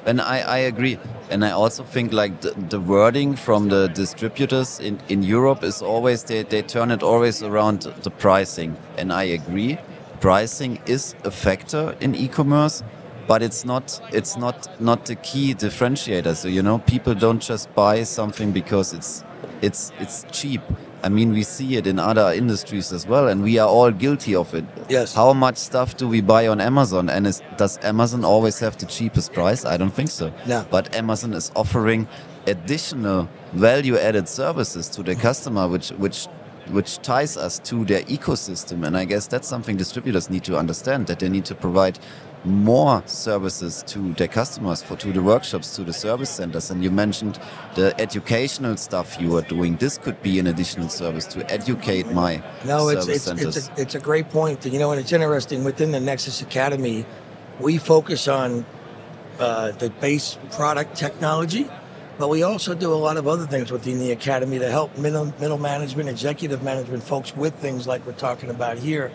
And 0.06 0.20
I, 0.20 0.40
I 0.40 0.58
agree. 0.58 0.98
And 1.30 1.46
I 1.46 1.52
also 1.52 1.84
think 1.84 2.12
like 2.12 2.42
the, 2.42 2.52
the 2.52 2.80
wording 2.80 3.36
from 3.36 3.70
the 3.70 3.88
distributors 3.88 4.80
in, 4.80 5.00
in 5.10 5.22
Europe 5.22 5.64
is 5.64 5.82
always, 5.82 6.24
they, 6.24 6.44
they 6.44 6.62
turn 6.64 6.92
it 6.92 7.04
always 7.04 7.44
around 7.44 7.84
the 8.04 8.10
pricing. 8.10 8.76
And 8.98 9.14
I 9.14 9.24
agree, 9.24 9.78
pricing 10.20 10.80
is 10.88 11.16
a 11.24 11.32
factor 11.32 11.96
in 12.00 12.16
e-commerce, 12.16 12.84
but 13.28 13.44
it's 13.44 13.64
not, 13.64 14.02
it's 14.12 14.38
not, 14.38 14.68
not 14.82 15.06
the 15.06 15.16
key 15.16 15.54
differentiator. 15.54 16.36
So, 16.36 16.48
you 16.48 16.64
know, 16.64 16.80
people 16.80 17.14
don't 17.14 17.42
just 17.42 17.74
buy 17.76 18.04
something 18.04 18.52
because 18.52 18.94
it's, 18.94 19.24
it's, 19.62 19.92
it's 20.00 20.26
cheap. 20.32 20.62
I 21.04 21.10
mean, 21.10 21.34
we 21.34 21.44
see 21.44 21.76
it 21.78 21.88
in 21.88 22.00
other 22.00 22.32
industries 22.32 22.92
as 22.92 23.08
well, 23.08 23.28
and 23.28 23.42
we 23.42 23.58
are 23.58 23.68
all 23.68 23.92
guilty 23.92 24.36
of 24.36 24.54
it. 24.54 24.66
Yes. 24.90 25.14
How 25.16 25.34
much 25.34 25.58
stuff 25.58 25.98
do 25.98 26.08
we 26.08 26.22
buy 26.22 26.48
on 26.48 26.62
Amazon? 26.62 27.10
And 27.10 27.26
is, 27.26 27.42
does 27.58 27.80
Amazon 27.84 28.24
always 28.24 28.60
have 28.60 28.78
the 28.78 28.86
cheapest 28.86 29.34
price? 29.34 29.66
I 29.66 29.78
don't 29.78 29.94
think 29.94 30.10
so. 30.10 30.32
No. 30.46 30.66
But 30.70 30.96
Amazon 30.96 31.34
is 31.34 31.52
offering 31.56 32.08
additional 32.48 33.30
value-added 33.54 34.28
services 34.28 34.90
to 34.90 35.04
the 35.04 35.16
customer, 35.16 35.68
which 35.68 35.90
which 35.92 36.28
which 36.70 37.00
ties 37.00 37.38
us 37.38 37.60
to 37.60 37.84
their 37.86 38.04
ecosystem. 38.04 38.86
And 38.86 38.96
I 38.96 39.06
guess 39.06 39.28
that's 39.28 39.48
something 39.48 39.78
distributors 39.78 40.30
need 40.30 40.44
to 40.46 40.58
understand 40.58 41.08
that 41.08 41.20
they 41.20 41.30
need 41.30 41.46
to 41.46 41.56
provide 41.56 42.00
more 42.44 43.04
services 43.06 43.84
to 43.88 44.14
their 44.14 44.28
customers, 44.28 44.82
for 44.82 44.96
to 44.98 45.12
the 45.12 45.22
workshops, 45.22 45.76
to 45.76 45.84
the 45.84 45.94
service 45.94 46.30
centers. 46.30 46.72
And 46.72 46.84
you 46.84 46.90
mentioned 46.90 47.40
the 47.76 48.00
educational 48.02 48.78
stuff 48.78 49.20
you 49.20 49.38
are 49.38 49.44
doing. 49.44 49.76
This 49.78 49.98
could 49.98 50.22
be 50.24 50.40
an 50.40 50.48
additional 50.48 50.90
service 50.90 51.26
to 51.28 51.50
educate 51.52 52.12
my 52.12 52.42
No, 52.66 52.90
it's 52.90 53.06
service 53.06 53.16
it's 53.16 53.26
centers. 53.26 53.58
it's 53.58 53.70
a, 53.70 53.82
it's 53.82 53.96
a 53.96 54.00
great 54.00 54.30
point. 54.30 54.66
You 54.66 54.80
know, 54.80 54.92
and 54.92 55.00
it's 55.00 55.12
interesting 55.12 55.64
within 55.64 55.92
the 55.92 56.00
Nexus 56.00 56.42
Academy, 56.42 57.06
we 57.60 57.78
focus 57.78 58.28
on 58.28 58.66
uh, 59.40 59.72
the 59.72 59.90
base 59.90 60.38
product 60.52 60.96
technology, 60.96 61.68
but 62.18 62.30
we 62.30 62.44
also 62.44 62.74
do 62.74 62.92
a 62.92 62.96
lot 62.96 63.18
of 63.18 63.28
other 63.28 63.46
things 63.46 63.72
within 63.72 64.00
the 64.00 64.12
academy 64.12 64.60
to 64.60 64.70
help 64.70 64.98
middle 64.98 65.26
middle 65.40 65.58
management, 65.58 66.10
executive 66.10 66.64
management 66.64 67.04
folks 67.04 67.36
with 67.36 67.54
things 67.56 67.88
like 67.88 68.06
we're 68.06 68.14
talking 68.14 68.50
about 68.50 68.78
here. 68.80 69.12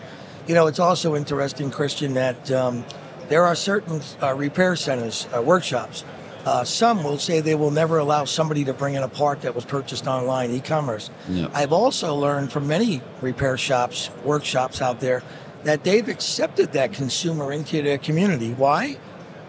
You 0.47 0.55
know, 0.55 0.67
it's 0.67 0.79
also 0.79 1.13
interesting, 1.15 1.71
Christian, 1.71 2.13
that 2.13 2.49
um, 2.51 2.85
there 3.29 3.45
are 3.45 3.55
certain 3.55 4.01
uh, 4.21 4.33
repair 4.33 4.75
centers, 4.75 5.27
uh, 5.35 5.41
workshops. 5.41 6.03
Uh, 6.45 6.63
some 6.63 7.03
will 7.03 7.17
say 7.17 7.41
they 7.41 7.55
will 7.55 7.71
never 7.71 7.97
allow 7.97 8.23
somebody 8.23 8.63
to 8.63 8.73
bring 8.73 8.95
in 8.95 9.03
a 9.03 9.09
part 9.09 9.41
that 9.41 9.53
was 9.53 9.65
purchased 9.65 10.07
online, 10.07 10.49
e-commerce. 10.51 11.09
Yeah. 11.27 11.49
I've 11.53 11.73
also 11.73 12.15
learned 12.15 12.53
from 12.53 12.67
many 12.67 13.01
repair 13.19 13.57
shops, 13.57 14.09
workshops 14.23 14.81
out 14.81 15.01
there, 15.01 15.23
that 15.63 15.83
they've 15.83 16.07
accepted 16.07 16.71
that 16.71 16.93
consumer 16.93 17.51
into 17.51 17.81
their 17.81 17.97
community. 17.97 18.53
Why? 18.53 18.97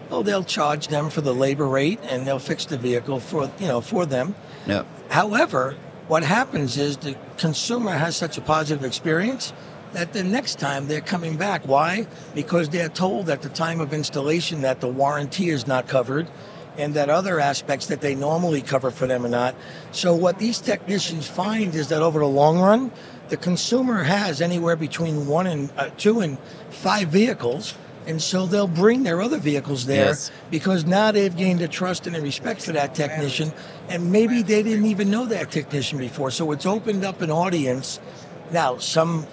Well, 0.09 0.23
they'll 0.23 0.43
charge 0.43 0.89
them 0.89 1.09
for 1.09 1.21
the 1.21 1.33
labor 1.33 1.67
rate, 1.67 1.99
and 2.03 2.27
they'll 2.27 2.39
fix 2.39 2.65
the 2.65 2.77
vehicle 2.77 3.21
for 3.21 3.49
you 3.59 3.67
know 3.67 3.79
for 3.79 4.05
them. 4.05 4.35
yeah. 4.65 4.83
However, 5.09 5.75
what 6.07 6.23
happens 6.23 6.77
is 6.77 6.97
the 6.97 7.15
consumer 7.37 7.91
has 7.91 8.15
such 8.17 8.37
a 8.37 8.41
positive 8.41 8.83
experience 8.83 9.53
that 9.93 10.13
the 10.13 10.23
next 10.23 10.59
time 10.59 10.87
they're 10.87 11.01
coming 11.01 11.37
back. 11.37 11.67
Why? 11.67 12.07
Because 12.35 12.69
they're 12.69 12.89
told 12.89 13.29
at 13.29 13.41
the 13.41 13.49
time 13.49 13.79
of 13.79 13.93
installation 13.93 14.61
that 14.61 14.81
the 14.81 14.87
warranty 14.87 15.49
is 15.49 15.67
not 15.67 15.87
covered 15.87 16.27
and 16.77 16.93
that 16.93 17.09
other 17.09 17.39
aspects 17.39 17.87
that 17.87 17.99
they 18.01 18.15
normally 18.15 18.61
cover 18.61 18.91
for 18.91 19.07
them 19.07 19.25
are 19.25 19.29
not. 19.29 19.55
So 19.91 20.13
what 20.15 20.39
these 20.39 20.59
technicians 20.59 21.27
find 21.27 21.75
is 21.75 21.89
that 21.89 22.01
over 22.01 22.19
the 22.19 22.27
long 22.27 22.59
run, 22.59 22.91
the 23.29 23.37
consumer 23.37 24.03
has 24.03 24.41
anywhere 24.41 24.75
between 24.75 25.27
one 25.27 25.45
and 25.47 25.69
uh, 25.77 25.89
two 25.97 26.21
and 26.21 26.37
five 26.69 27.09
vehicles. 27.09 27.73
And 28.07 28.21
so 28.21 28.45
they'll 28.47 28.65
bring 28.67 29.03
their 29.03 29.21
other 29.21 29.37
vehicles 29.37 29.85
there 29.85 30.05
Yes. 30.07 30.31
because 30.49 30.85
now 30.85 31.11
they've 31.11 31.35
gained 31.35 31.61
a 31.61 31.67
trust 31.67 32.07
and 32.07 32.15
a 32.15 32.21
respect 32.21 32.61
for 32.61 32.71
that 32.71 32.95
technician, 32.95 33.51
and 33.87 34.11
maybe 34.11 34.41
they 34.41 34.63
didn't 34.63 34.85
even 34.85 35.11
know 35.11 35.25
that 35.27 35.51
technician 35.51 35.99
before. 35.99 36.31
So 36.31 36.51
it's 36.51 36.65
opened 36.65 37.03
up 37.05 37.21
an 37.21 37.29
audience. 37.29 37.99
Now, 38.51 38.77
some 38.77 39.27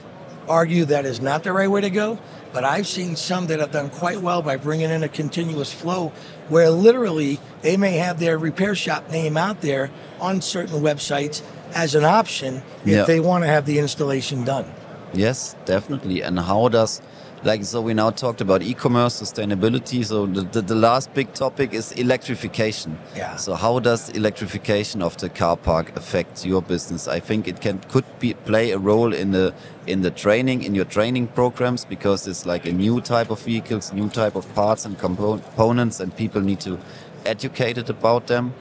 argue 0.48 0.84
that 0.86 1.04
is 1.04 1.20
not 1.20 1.42
the 1.44 1.52
right 1.52 1.70
way 1.70 1.80
to 1.80 1.90
go, 1.90 2.18
but 2.52 2.64
I've 2.64 2.86
seen 2.86 3.16
some 3.16 3.46
that 3.48 3.60
have 3.60 3.72
done 3.72 3.90
quite 3.90 4.20
well 4.20 4.42
by 4.42 4.56
bringing 4.56 4.90
in 4.90 5.02
a 5.02 5.08
continuous 5.08 5.72
flow 5.72 6.12
where 6.48 6.70
literally 6.70 7.38
they 7.62 7.76
may 7.76 7.92
have 7.98 8.18
their 8.18 8.38
repair 8.38 8.74
shop 8.74 9.10
name 9.10 9.36
out 9.36 9.60
there 9.60 9.90
on 10.20 10.40
certain 10.40 10.80
websites 10.80 11.42
as 11.74 11.94
an 11.94 12.04
option 12.04 12.62
if 12.82 12.88
Yeah. 12.88 13.02
they 13.04 13.20
want 13.20 13.44
to 13.44 13.48
have 13.48 13.66
the 13.66 13.78
installation 13.78 14.44
done. 14.44 14.64
Yes, 15.12 15.54
definitely. 15.64 16.22
And 16.22 16.38
how 16.38 16.68
does, 16.68 17.00
like, 17.44 17.64
so 17.64 17.80
we 17.80 17.94
now 17.94 18.10
talked 18.10 18.40
about 18.40 18.62
e-commerce, 18.62 19.20
sustainability. 19.20 20.04
So 20.04 20.26
the, 20.26 20.42
the, 20.42 20.62
the 20.62 20.74
last 20.74 21.12
big 21.14 21.32
topic 21.34 21.72
is 21.72 21.92
electrification. 21.92 22.98
Yeah. 23.14 23.36
So 23.36 23.54
how 23.54 23.78
does 23.78 24.10
electrification 24.10 25.02
of 25.02 25.16
the 25.18 25.28
car 25.28 25.56
park 25.56 25.96
affect 25.96 26.44
your 26.44 26.62
business? 26.62 27.08
I 27.08 27.20
think 27.20 27.46
it 27.46 27.60
can 27.60 27.78
could 27.88 28.04
be 28.18 28.34
play 28.34 28.72
a 28.72 28.78
role 28.78 29.12
in 29.12 29.32
the 29.32 29.54
in 29.86 30.02
the 30.02 30.10
training 30.10 30.62
in 30.62 30.74
your 30.74 30.86
training 30.86 31.28
programs 31.28 31.84
because 31.84 32.26
it's 32.26 32.46
like 32.46 32.66
a 32.66 32.72
new 32.72 33.00
type 33.00 33.30
of 33.30 33.40
vehicles, 33.40 33.92
new 33.92 34.08
type 34.08 34.34
of 34.34 34.52
parts 34.54 34.84
and 34.84 34.98
components, 34.98 36.00
and 36.00 36.16
people 36.16 36.40
need 36.40 36.60
to 36.60 36.78
educated 37.24 37.90
about 37.90 38.26
them. 38.26 38.54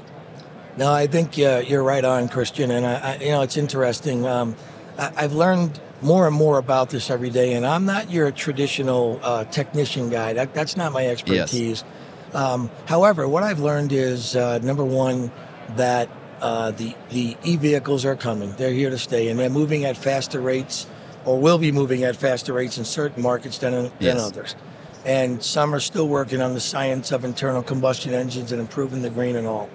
No, 0.77 0.91
I 0.91 1.07
think 1.07 1.39
uh, 1.39 1.63
you're 1.65 1.83
right 1.83 2.03
on, 2.03 2.27
Christian. 2.27 2.71
And 2.71 2.85
I, 2.85 2.95
I, 2.95 3.15
you 3.17 3.29
know, 3.29 3.41
it's 3.41 3.55
interesting. 3.55 4.25
Um, 4.25 4.55
I've 4.97 5.33
learned 5.33 5.79
more 6.01 6.27
and 6.27 6.35
more 6.35 6.57
about 6.57 6.89
this 6.89 7.09
every 7.09 7.29
day. 7.29 7.53
And 7.53 7.65
I'm 7.65 7.85
not 7.85 8.09
your 8.11 8.31
traditional 8.31 9.19
uh, 9.23 9.45
technician 9.45 10.09
guy. 10.09 10.33
That, 10.33 10.53
that's 10.53 10.77
not 10.77 10.91
my 10.91 11.07
expertise. 11.07 11.83
Um, 12.33 12.69
however, 12.85 13.27
what 13.27 13.43
I've 13.43 13.59
learned 13.59 13.91
is 13.91 14.35
uh, 14.35 14.59
number 14.59 14.83
one 14.83 15.31
that 15.77 16.09
uh, 16.41 16.71
the 16.71 16.93
the 17.09 17.37
e 17.43 17.55
vehicles 17.55 18.03
are 18.05 18.15
coming. 18.15 18.51
They're 18.57 18.73
here 18.73 18.89
to 18.89 18.97
stay, 18.97 19.29
and 19.29 19.39
they're 19.39 19.49
moving 19.49 19.85
at 19.85 19.95
faster 19.95 20.41
rates, 20.41 20.85
or 21.23 21.39
will 21.39 21.57
be 21.57 21.71
moving 21.71 22.03
at 22.03 22.17
faster 22.17 22.51
rates 22.51 22.77
in 22.77 22.83
certain 22.83 23.23
markets 23.23 23.57
than 23.57 23.71
than 23.73 23.91
Yes. 23.99 24.19
others. 24.19 24.55
And 25.05 25.41
some 25.41 25.73
are 25.73 25.79
still 25.79 26.07
working 26.09 26.41
on 26.41 26.53
the 26.53 26.59
science 26.59 27.11
of 27.11 27.23
internal 27.23 27.63
combustion 27.63 28.13
engines 28.13 28.51
and 28.51 28.59
improving 28.59 29.01
the 29.01 29.09
green 29.09 29.35
and 29.35 29.47
all. 29.47 29.69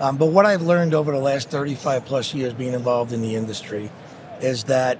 Um, 0.00 0.16
but 0.16 0.26
what 0.26 0.46
I've 0.46 0.62
learned 0.62 0.94
over 0.94 1.12
the 1.12 1.18
last 1.18 1.50
35 1.50 2.06
plus 2.06 2.32
years 2.34 2.54
being 2.54 2.72
involved 2.72 3.12
in 3.12 3.20
the 3.20 3.36
industry 3.36 3.90
is 4.40 4.64
that 4.64 4.98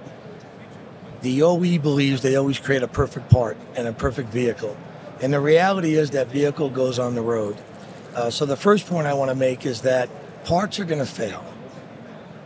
the 1.23 1.43
OE 1.43 1.79
believes 1.79 2.23
they 2.23 2.37
always 2.37 2.59
create 2.59 2.83
a 2.83 2.89
perfect 2.89 3.31
part 3.31 3.57
and 3.77 3.87
a 3.87 3.93
perfect 3.93 4.31
vehicle. 4.31 4.77
And 5.21 5.33
the 5.33 5.41
reality 5.41 5.95
is 5.95 6.11
that 6.11 6.29
vehicle 6.29 6.71
goes 6.71 6.99
on 6.99 7.15
the 7.15 7.21
road. 7.21 7.57
Uh, 8.15 8.31
so 8.31 8.47
the 8.47 8.57
first 8.57 8.87
point 8.87 9.07
I 9.07 9.15
want 9.15 9.31
to 9.31 9.35
make 9.35 9.67
is 9.67 9.83
that 9.83 10.09
parts 10.45 10.81
are 10.81 10.85
going 10.85 10.99
to 10.99 11.07
fail. 11.07 11.45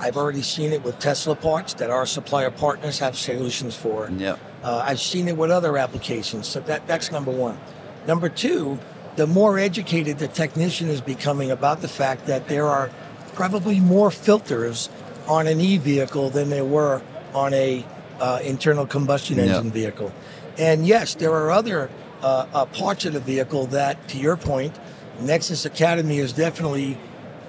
I've 0.00 0.16
already 0.16 0.42
seen 0.42 0.72
it 0.72 0.82
with 0.82 0.98
Tesla 0.98 1.36
parts 1.36 1.74
that 1.74 1.88
our 1.88 2.04
supplier 2.04 2.50
partners 2.50 2.98
have 2.98 3.16
solutions 3.16 3.76
for. 3.76 4.10
Yeah. 4.10 4.36
Uh, 4.62 4.82
I've 4.84 5.00
seen 5.00 5.28
it 5.28 5.36
with 5.36 5.50
other 5.50 5.78
applications. 5.78 6.48
So 6.48 6.60
that, 6.60 6.86
that's 6.86 7.12
number 7.12 7.30
one. 7.30 7.58
Number 8.06 8.28
two, 8.28 8.78
the 9.16 9.26
more 9.26 9.58
educated 9.58 10.18
the 10.18 10.28
technician 10.28 10.88
is 10.88 11.00
becoming 11.00 11.50
about 11.50 11.80
the 11.80 11.88
fact 11.88 12.26
that 12.26 12.48
there 12.48 12.66
are 12.66 12.90
probably 13.34 13.78
more 13.80 14.10
filters 14.10 14.88
on 15.26 15.46
an 15.46 15.60
e 15.60 15.78
vehicle 15.78 16.30
than 16.30 16.50
there 16.50 16.64
were 16.64 17.02
on 17.34 17.52
a 17.54 17.84
uh, 18.20 18.40
internal 18.42 18.86
combustion 18.86 19.38
engine 19.38 19.70
vehicle. 19.70 20.12
And 20.58 20.86
yes, 20.86 21.14
there 21.14 21.32
are 21.32 21.50
other 21.50 21.90
uh, 22.22 22.46
uh, 22.52 22.66
parts 22.66 23.04
of 23.04 23.12
the 23.12 23.20
vehicle 23.20 23.66
that, 23.66 24.08
to 24.08 24.18
your 24.18 24.36
point, 24.36 24.78
Nexus 25.20 25.64
Academy 25.64 26.18
is 26.18 26.32
definitely 26.32 26.98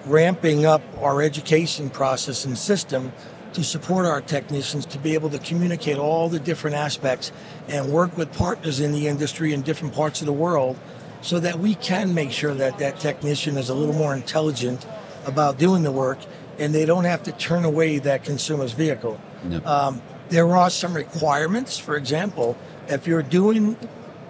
ramping 0.06 0.66
up 0.66 0.82
our 1.02 1.22
education 1.22 1.90
process 1.90 2.46
and 2.46 2.58
system 2.58 3.12
to 3.54 3.64
support 3.64 4.06
our 4.06 4.22
technicians 4.22 4.86
to 4.86 5.00
be 5.00 5.14
able 5.14 5.30
to 5.30 5.40
communicate 5.40 5.98
all 5.98 6.30
the 6.30 6.40
different 6.40 6.76
aspects 6.76 7.32
and 7.70 7.92
work 7.92 8.16
with 8.18 8.32
partners 8.34 8.80
in 8.80 8.92
the 8.92 9.08
industry 9.08 9.54
in 9.54 9.62
different 9.62 9.94
parts 9.94 10.20
of 10.20 10.28
the 10.28 10.34
world 10.34 10.78
so 11.22 11.40
that 11.40 11.58
we 11.58 11.74
can 11.76 12.14
make 12.14 12.32
sure 12.32 12.54
that 12.54 12.78
that 12.78 13.00
technician 13.00 13.58
is 13.58 13.70
a 13.70 13.74
little 13.74 13.96
more 13.96 14.14
intelligent 14.14 14.86
about 15.26 15.58
doing 15.58 15.84
the 15.84 15.92
work 15.92 16.20
and 16.60 16.74
they 16.74 16.86
don't 16.86 17.06
have 17.06 17.24
to 17.24 17.32
turn 17.34 17.66
away 17.66 18.00
that 18.00 18.24
consumer's 18.24 18.72
vehicle. 18.74 19.20
Yeah. 19.50 19.58
Um, 19.60 20.02
there 20.30 20.56
are 20.56 20.70
some 20.70 20.94
requirements. 20.94 21.78
For 21.78 21.96
example, 21.96 22.58
if 22.88 23.06
you're 23.08 23.22
doing 23.24 23.78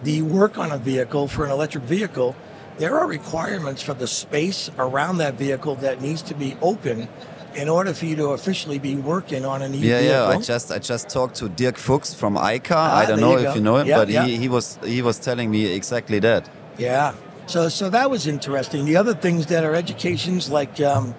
the 0.03 0.21
work 0.21 0.57
on 0.57 0.71
a 0.71 0.77
vehicle 0.77 1.27
for 1.27 1.45
an 1.45 1.51
electric 1.51 1.83
vehicle, 1.85 2.35
there 2.77 2.99
are 2.99 3.07
requirements 3.07 3.81
for 3.81 3.93
the 3.93 4.07
space 4.07 4.69
around 4.77 5.17
that 5.19 5.35
vehicle 5.35 5.75
that 5.75 6.01
needs 6.01 6.21
to 6.23 6.33
be 6.35 6.57
open 6.61 7.07
in 7.55 7.69
order 7.69 7.93
for 7.93 8.05
you 8.05 8.17
to 8.17 8.27
officially 8.31 8.77
be 8.79 8.95
working 8.95 9.45
on 9.45 9.61
an 9.61 9.73
e 9.73 9.77
Yeah, 9.77 9.99
vehicle. 9.99 10.29
yeah. 10.31 10.37
I 10.37 10.41
just 10.41 10.71
I 10.71 10.79
just 10.79 11.07
talked 11.07 11.35
to 11.35 11.47
Dirk 11.47 11.77
Fuchs 11.77 12.13
from 12.13 12.35
ICA. 12.35 12.71
Ah, 12.75 12.97
I 12.97 13.05
don't 13.05 13.21
know 13.21 13.37
you 13.37 13.47
if 13.47 13.55
you 13.55 13.61
know 13.61 13.77
him, 13.77 13.87
Yeah, 13.87 13.97
but 13.99 14.09
yeah. 14.09 14.25
he, 14.25 14.35
he 14.35 14.49
was 14.49 14.77
he 14.83 15.01
was 15.01 15.17
telling 15.19 15.49
me 15.49 15.65
exactly 15.73 16.19
that. 16.19 16.49
Yeah. 16.77 17.13
So 17.47 17.69
so 17.69 17.89
that 17.91 18.09
was 18.11 18.27
interesting. 18.27 18.83
The 18.85 18.97
other 18.97 19.13
things 19.13 19.45
that 19.45 19.63
are 19.63 19.73
educations 19.75 20.49
like 20.49 20.81
um, 20.81 21.15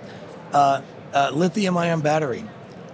Uh, 0.53 0.81
uh, 1.15 1.31
lithium 1.33 1.77
ion 1.77 2.01
battery. 2.01 2.45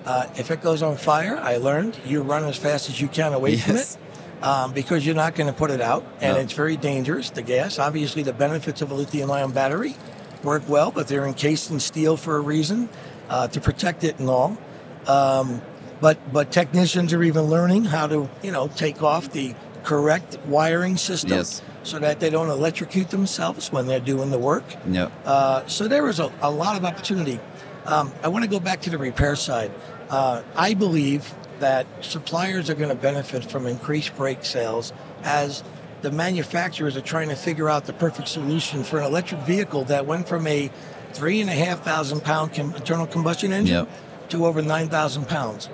Uh, 0.05 0.27
if 0.37 0.51
it 0.51 0.61
goes 0.63 0.83
on 0.83 0.97
fire, 0.97 1.37
I 1.37 1.59
learned 1.59 1.97
you 2.05 2.23
run 2.23 2.45
as 2.45 2.57
fast 2.57 2.89
as 2.89 3.01
you 3.01 3.07
can 3.09 3.33
away 3.33 3.57
from 3.57 3.77
it 3.77 3.97
um, 4.43 4.73
because 4.73 5.07
you're 5.07 5.15
not 5.15 5.35
going 5.37 5.47
to 5.47 5.53
put 5.53 5.71
it 5.71 5.81
out, 5.81 6.05
and 6.21 6.35
No. 6.35 6.41
it's 6.41 6.53
very 6.55 6.77
dangerous. 6.77 7.31
The 7.31 7.43
gas, 7.43 7.79
obviously, 7.79 8.23
the 8.25 8.33
benefits 8.33 8.83
of 8.83 8.91
a 8.91 8.95
lithium-ion 8.95 9.53
battery 9.53 9.95
work 10.43 10.69
well, 10.69 10.91
but 10.91 11.07
they're 11.07 11.25
encased 11.27 11.71
in 11.71 11.79
steel 11.79 12.17
for 12.17 12.37
a 12.37 12.41
reason 12.41 12.89
uh, 13.29 13.47
to 13.49 13.61
protect 13.61 14.03
it 14.03 14.19
and 14.19 14.29
all. 14.29 14.59
Um, 15.07 15.63
but 16.01 16.19
but 16.33 16.51
technicians 16.51 17.13
are 17.13 17.23
even 17.23 17.45
learning 17.45 17.85
how 17.85 18.09
to 18.09 18.29
you 18.43 18.51
know 18.51 18.67
take 18.67 19.03
off 19.05 19.31
the 19.31 19.55
correct 19.85 20.37
wiring 20.47 20.97
system 20.97 21.31
Yes. 21.31 21.63
so 21.85 21.99
that 22.01 22.19
they 22.21 22.31
don't 22.31 22.49
electrocute 22.51 23.11
themselves 23.11 23.71
when 23.73 23.87
they're 23.87 24.01
doing 24.01 24.31
the 24.33 24.39
work. 24.39 24.65
Yeah. 24.89 25.11
Uh, 25.25 25.65
so 25.67 25.87
there 25.89 26.09
is 26.09 26.19
a, 26.21 26.33
a 26.41 26.51
lot 26.51 26.77
of 26.77 26.85
opportunity. 26.85 27.39
Um, 27.85 28.13
I 28.23 28.29
want 28.29 28.45
to 28.45 28.51
go 28.51 28.61
back 28.61 28.81
to 28.83 28.91
the 28.91 28.99
repair 28.99 29.35
side. 29.37 29.73
Uh, 30.09 30.43
I 30.55 30.75
believe 30.75 31.35
that 31.59 31.87
suppliers 32.01 32.69
are 32.71 32.75
going 32.75 32.89
to 32.89 32.95
benefit 32.95 33.45
from 33.45 33.67
increased 33.67 34.17
brake 34.17 34.45
sales 34.45 34.93
as 35.23 35.63
the 36.03 36.11
manufacturers 36.11 36.97
are 36.97 37.01
trying 37.03 37.29
to 37.29 37.37
figure 37.37 37.69
out 37.69 37.85
the 37.85 37.93
perfect 37.93 38.29
solution 38.29 38.83
for 38.83 38.99
an 38.99 39.05
electric 39.05 39.41
vehicle 39.43 39.85
that 39.85 40.07
went 40.07 40.29
from 40.29 40.47
a 40.47 40.71
three 41.13 41.41
and 41.41 41.49
a 41.49 41.53
half 41.55 41.85
thousand 41.85 42.23
pound 42.23 42.53
com- 42.55 42.75
internal 42.75 43.07
combustion 43.07 43.53
engine 43.53 43.87
Yep. 43.87 44.29
to 44.31 44.47
over 44.47 44.63
nine 44.63 44.89
thousand 44.89 45.29
pounds. 45.29 45.69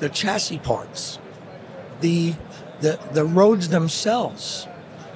The 0.00 0.08
chassis 0.08 0.58
parts, 0.58 1.18
the 2.00 2.34
the 2.80 2.98
the 3.12 3.24
roads 3.24 3.68
themselves, 3.68 4.66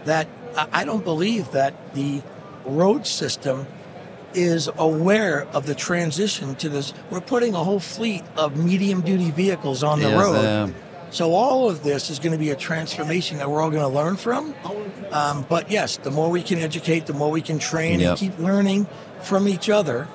that 0.04 0.28
I 0.57 0.68
I 0.72 0.85
don't 0.85 1.04
believe 1.04 1.50
that 1.52 1.94
the 1.94 2.22
road 2.64 3.07
system 3.07 3.66
is 4.35 4.68
aware 4.79 5.47
of 5.53 5.66
the 5.66 5.75
transition 5.75 6.55
to 6.57 6.68
this. 6.68 6.92
We're 7.11 7.20
putting 7.20 7.55
a 7.55 7.62
whole 7.64 7.81
fleet 7.81 8.23
of 8.37 8.57
medium 8.57 9.01
duty 9.01 9.31
vehicles 9.31 9.83
on 9.83 10.01
the 10.01 10.09
Yes, 10.09 10.20
road. 10.20 10.44
um, 10.47 10.75
so 11.11 11.33
all 11.33 11.70
of 11.70 11.83
this 11.85 12.11
is 12.11 12.18
going 12.18 12.33
to 12.33 12.38
be 12.38 12.51
a 12.51 12.57
transformation 12.57 13.38
that 13.38 13.49
we're 13.51 13.62
all 13.62 13.70
going 13.70 13.83
to 13.83 13.88
learn 13.88 14.16
from. 14.16 14.55
Um, 15.12 15.47
but 15.49 15.70
yes, 15.70 15.97
the 15.99 16.11
more 16.11 16.29
we 16.31 16.42
can 16.42 16.59
educate, 16.59 17.07
the 17.07 17.12
more 17.12 17.31
we 17.31 17.40
can 17.42 17.59
train 17.59 18.01
Yep. 18.01 18.09
and 18.11 18.18
keep 18.18 18.38
learning 18.38 18.87
from 19.23 19.47
each 19.47 19.70
other. 19.70 20.09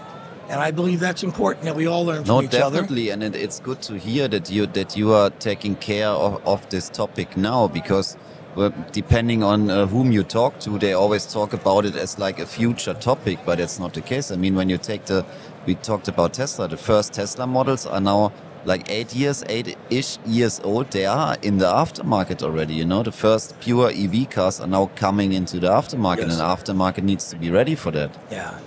And 0.50 0.60
I 0.60 0.72
believe 0.72 1.00
that's 1.00 1.24
important 1.24 1.66
that 1.66 1.76
we 1.76 1.86
all 1.88 2.04
learn 2.06 2.26
from 2.26 2.36
No, 2.36 2.42
each 2.42 2.56
other. 2.56 2.82
definitely, 2.82 3.12
and 3.12 3.24
it, 3.24 3.36
it's 3.36 3.60
good 3.60 3.82
to 3.84 3.98
hear 4.00 4.28
that 4.28 4.50
you 4.50 4.66
that 4.66 4.98
you 4.98 5.14
are 5.14 5.30
taking 5.30 5.76
care 5.76 6.08
of, 6.10 6.42
of 6.46 6.68
this 6.70 6.90
topic 6.90 7.38
now 7.38 7.68
because 7.68 8.18
well, 8.56 8.74
depending 8.92 9.44
on 9.44 9.70
uh, 9.70 9.86
whom 9.88 10.12
you 10.12 10.24
talk 10.24 10.60
to, 10.62 10.78
they 10.80 10.94
always 10.94 11.26
talk 11.26 11.54
about 11.54 11.86
it 11.86 11.96
as 11.96 12.18
like 12.20 12.40
a 12.40 12.46
future 12.46 12.94
topic, 12.94 13.40
but 13.46 13.60
it's 13.60 13.80
not 13.80 13.94
the 13.94 14.02
case. 14.02 14.32
I 14.32 14.36
mean, 14.38 14.56
when 14.56 14.70
you 14.70 14.78
take 14.78 15.06
the, 15.06 15.26
we 15.66 15.76
talked 15.76 16.08
about 16.08 16.34
Tesla, 16.34 16.68
the 16.68 16.78
first 16.78 17.14
Tesla 17.14 17.46
models 17.48 17.86
are 17.86 18.02
now 18.02 18.32
like 18.66 18.90
eight 18.92 19.16
years, 19.16 19.44
eight-ish 19.48 20.18
years 20.26 20.60
old. 20.64 20.92
They 20.92 21.06
are 21.06 21.38
in 21.42 21.60
the 21.60 21.66
aftermarket 21.66 22.44
already. 22.44 22.74
You 22.74 22.86
know, 22.86 23.04
the 23.04 23.12
first 23.12 23.58
pure 23.62 23.90
EV 23.90 24.30
cars 24.30 24.60
are 24.60 24.68
now 24.68 24.88
coming 24.96 25.32
into 25.32 25.60
the 25.60 25.70
aftermarket, 25.70 26.28
Yes. 26.28 26.32
and 26.32 26.42
the 26.42 26.44
aftermarket 26.44 27.04
needs 27.04 27.30
to 27.30 27.38
be 27.38 27.50
ready 27.52 27.76
for 27.76 27.92
that. 27.92 28.12
Yeah. 28.32 28.58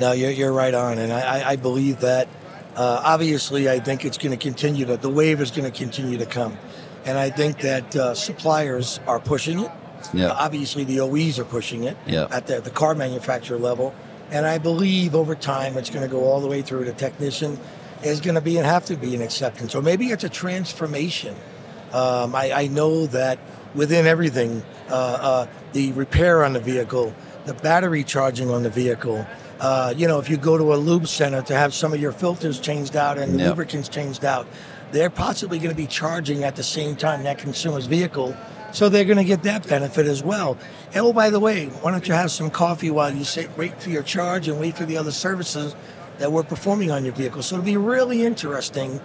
No, 0.00 0.12
you're, 0.12 0.30
you're 0.32 0.52
right 0.52 0.74
on. 0.74 0.98
And 0.98 1.12
I, 1.12 1.20
I- 1.40 1.48
I 1.52 1.56
believe 1.56 2.00
that 2.00 2.28
uh, 2.76 3.00
obviously 3.04 3.70
I 3.70 3.78
think 3.80 4.04
it's 4.04 4.18
going 4.18 4.36
to 4.36 4.42
continue 4.42 4.84
to, 4.86 4.96
the 4.96 5.08
wave 5.10 5.40
is 5.40 5.50
going 5.50 5.70
to 5.70 5.76
continue 5.76 6.18
to 6.18 6.26
come. 6.26 6.58
And 7.04 7.18
I 7.18 7.30
think 7.30 7.60
that 7.60 7.96
uh, 7.96 8.14
suppliers 8.14 9.00
are 9.06 9.18
pushing 9.20 9.60
it. 9.60 9.70
Yeah. 10.12 10.26
Uh, 10.28 10.36
obviously, 10.38 10.84
the 10.84 11.00
OEs 11.00 11.38
are 11.38 11.44
pushing 11.44 11.84
it 11.84 11.96
Yeah. 12.06 12.26
at 12.30 12.46
the, 12.46 12.60
the 12.60 12.70
car 12.70 12.94
manufacturer 12.94 13.58
level. 13.58 13.94
And 14.30 14.46
I 14.46 14.58
believe 14.58 15.14
over 15.14 15.34
time 15.34 15.76
it's 15.76 15.90
going 15.90 16.02
to 16.02 16.08
go 16.08 16.24
all 16.24 16.40
the 16.40 16.48
way 16.48 16.62
through 16.62 16.84
to 16.84 16.92
the 16.92 16.96
technician 16.96 17.58
is 18.02 18.20
going 18.20 18.34
to 18.34 18.40
be 18.40 18.56
and 18.56 18.66
have 18.66 18.84
to 18.86 18.96
be 18.96 19.14
an 19.14 19.22
acceptance. 19.22 19.74
Or 19.74 19.82
maybe 19.82 20.06
it's 20.10 20.24
a 20.24 20.28
transformation. 20.28 21.34
Um, 21.92 22.34
I, 22.34 22.52
I 22.52 22.66
know 22.68 23.06
that 23.06 23.38
within 23.74 24.06
everything, 24.06 24.62
uh, 24.88 24.94
uh, 24.94 25.46
the 25.72 25.92
repair 25.92 26.44
on 26.44 26.52
the 26.54 26.60
vehicle, 26.60 27.14
the 27.44 27.54
battery 27.54 28.02
charging 28.04 28.50
on 28.50 28.62
the 28.62 28.70
vehicle, 28.70 29.26
uh, 29.60 29.92
you 29.96 30.08
know, 30.08 30.18
if 30.18 30.28
you 30.30 30.36
go 30.36 30.56
to 30.58 30.74
a 30.74 30.76
lube 30.76 31.06
center 31.06 31.42
to 31.42 31.54
have 31.54 31.72
some 31.74 31.92
of 31.92 32.00
your 32.00 32.12
filters 32.12 32.58
changed 32.58 32.96
out 32.96 33.18
and 33.18 33.38
Yep. 33.38 33.48
lubricants 33.50 33.88
changed 33.88 34.24
out, 34.24 34.46
they're 34.92 35.10
possibly 35.10 35.58
going 35.58 35.70
to 35.70 35.76
be 35.76 35.86
charging 35.86 36.44
at 36.44 36.56
the 36.56 36.62
same 36.62 36.96
time 36.96 37.24
that 37.24 37.38
consumer's 37.38 37.86
vehicle. 37.86 38.36
So 38.72 38.88
they're 38.88 39.04
going 39.04 39.18
to 39.18 39.24
get 39.24 39.42
that 39.42 39.66
benefit 39.66 40.06
as 40.06 40.22
well. 40.22 40.56
And 40.94 41.04
oh, 41.04 41.12
by 41.12 41.30
the 41.30 41.40
way, 41.40 41.66
why 41.66 41.90
don't 41.90 42.06
you 42.06 42.14
have 42.14 42.30
some 42.30 42.50
coffee 42.50 42.90
while 42.90 43.12
you 43.12 43.24
sit, 43.24 43.56
wait 43.58 43.82
for 43.82 43.90
your 43.90 44.02
charge 44.02 44.48
and 44.48 44.60
wait 44.60 44.76
for 44.76 44.84
the 44.84 44.96
other 44.96 45.10
services 45.10 45.74
that 46.18 46.30
we're 46.30 46.42
performing 46.42 46.90
on 46.90 47.04
your 47.04 47.14
vehicle? 47.14 47.42
So 47.42 47.56
it'll 47.56 47.64
be 47.64 47.76
really 47.76 48.22
interesting 48.22 49.00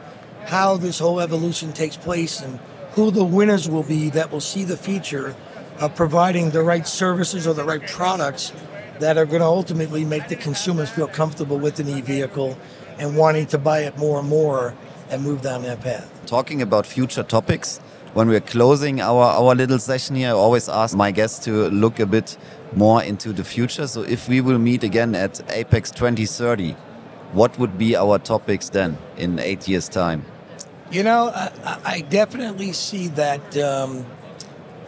how 0.45 0.77
this 0.77 0.99
whole 0.99 1.19
evolution 1.19 1.73
takes 1.73 1.97
place 1.97 2.41
and 2.41 2.59
who 2.91 3.11
the 3.11 3.23
winners 3.23 3.69
will 3.69 3.83
be 3.83 4.09
that 4.11 4.31
will 4.31 4.41
see 4.41 4.63
the 4.63 4.77
future 4.77 5.35
of 5.79 5.95
providing 5.95 6.51
the 6.51 6.61
right 6.61 6.87
services 6.87 7.45
or 7.45 7.53
the 7.53 7.63
right 7.63 7.85
products 7.87 8.51
that 8.99 9.17
are 9.17 9.25
going 9.25 9.41
to 9.41 9.45
ultimately 9.45 10.03
make 10.03 10.27
the 10.27 10.35
consumers 10.35 10.89
feel 10.89 11.07
comfortable 11.07 11.59
with 11.59 11.79
an 11.79 11.87
e-vehicle 11.87 12.57
and 12.97 13.15
wanting 13.15 13.45
to 13.45 13.57
buy 13.57 13.81
it 13.81 13.97
more 13.97 14.19
and 14.19 14.27
more 14.27 14.73
and 15.09 15.23
move 15.23 15.41
down 15.41 15.63
that 15.63 15.81
path. 15.81 16.09
talking 16.25 16.61
about 16.61 16.85
future 16.85 17.23
topics, 17.23 17.79
when 18.13 18.27
we're 18.27 18.41
closing 18.41 18.99
our, 19.01 19.23
our 19.23 19.53
little 19.55 19.79
session 19.79 20.15
here, 20.15 20.29
I 20.29 20.31
always 20.31 20.67
ask 20.69 20.95
my 20.95 21.11
guests 21.11 21.43
to 21.45 21.69
look 21.69 21.99
a 21.99 22.05
bit 22.05 22.37
more 22.75 23.03
into 23.03 23.31
the 23.33 23.43
future. 23.43 23.87
So 23.87 24.01
if 24.01 24.27
we 24.27 24.41
will 24.41 24.57
meet 24.59 24.83
again 24.83 25.15
at 25.15 25.33
AAPEX 25.49 25.93
2030, 25.95 26.71
what 27.33 27.57
would 27.59 27.77
be 27.77 27.95
our 27.95 28.17
topics 28.19 28.69
then 28.69 28.97
in 29.17 29.39
eight 29.39 29.67
years' 29.67 29.87
time? 29.89 30.25
You 30.91 31.03
know, 31.03 31.29
I, 31.35 31.51
I- 31.85 32.01
definitely 32.01 32.71
see 32.73 33.07
that. 33.09 33.57
Um, 33.57 34.05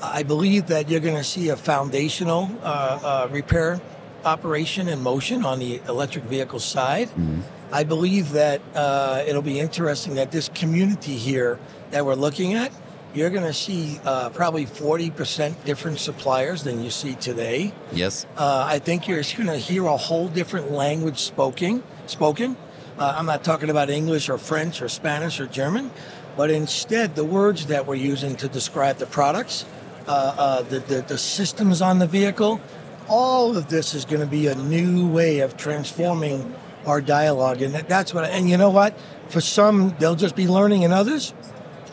I 0.02 0.24
believe 0.24 0.68
that 0.68 0.90
you're 0.90 1.02
going 1.02 1.18
to 1.18 1.26
see 1.26 1.50
a 1.50 1.58
foundational 1.58 2.50
uh, 2.64 2.68
uh, 3.04 3.28
repair 3.32 3.82
operation 4.24 4.88
in 4.88 5.02
motion 5.04 5.44
on 5.46 5.60
the 5.60 5.82
electric 5.90 6.24
vehicle 6.24 6.60
side. 6.60 7.10
I 7.72 7.84
believe 7.84 8.32
that 8.32 8.62
uh, 8.74 9.24
it'll 9.28 9.42
be 9.42 9.60
interesting 9.60 10.16
that 10.16 10.32
this 10.32 10.50
community 10.54 11.16
here 11.16 11.60
that 11.92 12.06
we're 12.06 12.16
looking 12.16 12.54
at, 12.54 12.72
you're 13.14 13.30
going 13.30 13.44
to 13.44 13.54
see 13.54 14.00
uh, 14.06 14.30
probably 14.30 14.66
40% 14.66 15.66
different 15.66 16.00
suppliers 16.00 16.64
than 16.64 16.84
you 16.84 16.90
see 16.90 17.16
today. 17.16 17.74
Yes? 17.92 18.26
Uh, 18.38 18.66
I 18.68 18.80
think 18.80 19.08
you're 19.08 19.22
going 19.36 19.48
to 19.48 19.58
hear 19.58 19.86
a 19.86 19.98
whole 19.98 20.28
different 20.28 20.72
language 20.72 21.20
spoken. 21.20 21.84
Spoken. 22.06 22.58
Uh, 22.98 23.16
I'm 23.18 23.26
not 23.26 23.44
talking 23.44 23.70
about 23.70 23.90
English 23.90 24.30
or 24.30 24.38
French 24.38 24.82
or 24.82 24.90
Spanish 24.90 25.40
or 25.40 25.48
German, 25.48 25.92
but 26.36 26.52
instead 26.52 27.16
the 27.16 27.24
words 27.24 27.68
that 27.68 27.86
we're 27.86 27.96
using 27.96 28.36
to 28.38 28.48
describe 28.48 28.98
the 28.98 29.06
products, 29.06 29.66
uh, 30.08 30.36
uh, 30.38 30.62
the, 30.64 30.80
the 30.80 31.02
the 31.02 31.18
systems 31.18 31.82
on 31.82 32.00
the 32.00 32.08
vehicle, 32.08 32.60
all 33.08 33.56
of 33.56 33.70
this 33.70 33.94
is 33.94 34.06
going 34.06 34.22
to 34.22 34.28
be 34.28 34.48
a 34.48 34.56
new 34.56 35.08
way 35.08 35.40
of 35.40 35.56
transforming 35.56 36.54
our 36.86 37.02
dialogue, 37.02 37.62
and 37.62 37.74
that, 37.74 37.90
that's 37.90 38.14
what. 38.14 38.26
And 38.26 38.50
you 38.50 38.58
know 38.58 38.70
what? 38.70 38.98
For 39.28 39.42
some, 39.42 39.96
they'll 40.00 40.16
just 40.16 40.36
be 40.36 40.48
learning, 40.48 40.84
and 40.84 40.94
others, 40.94 41.34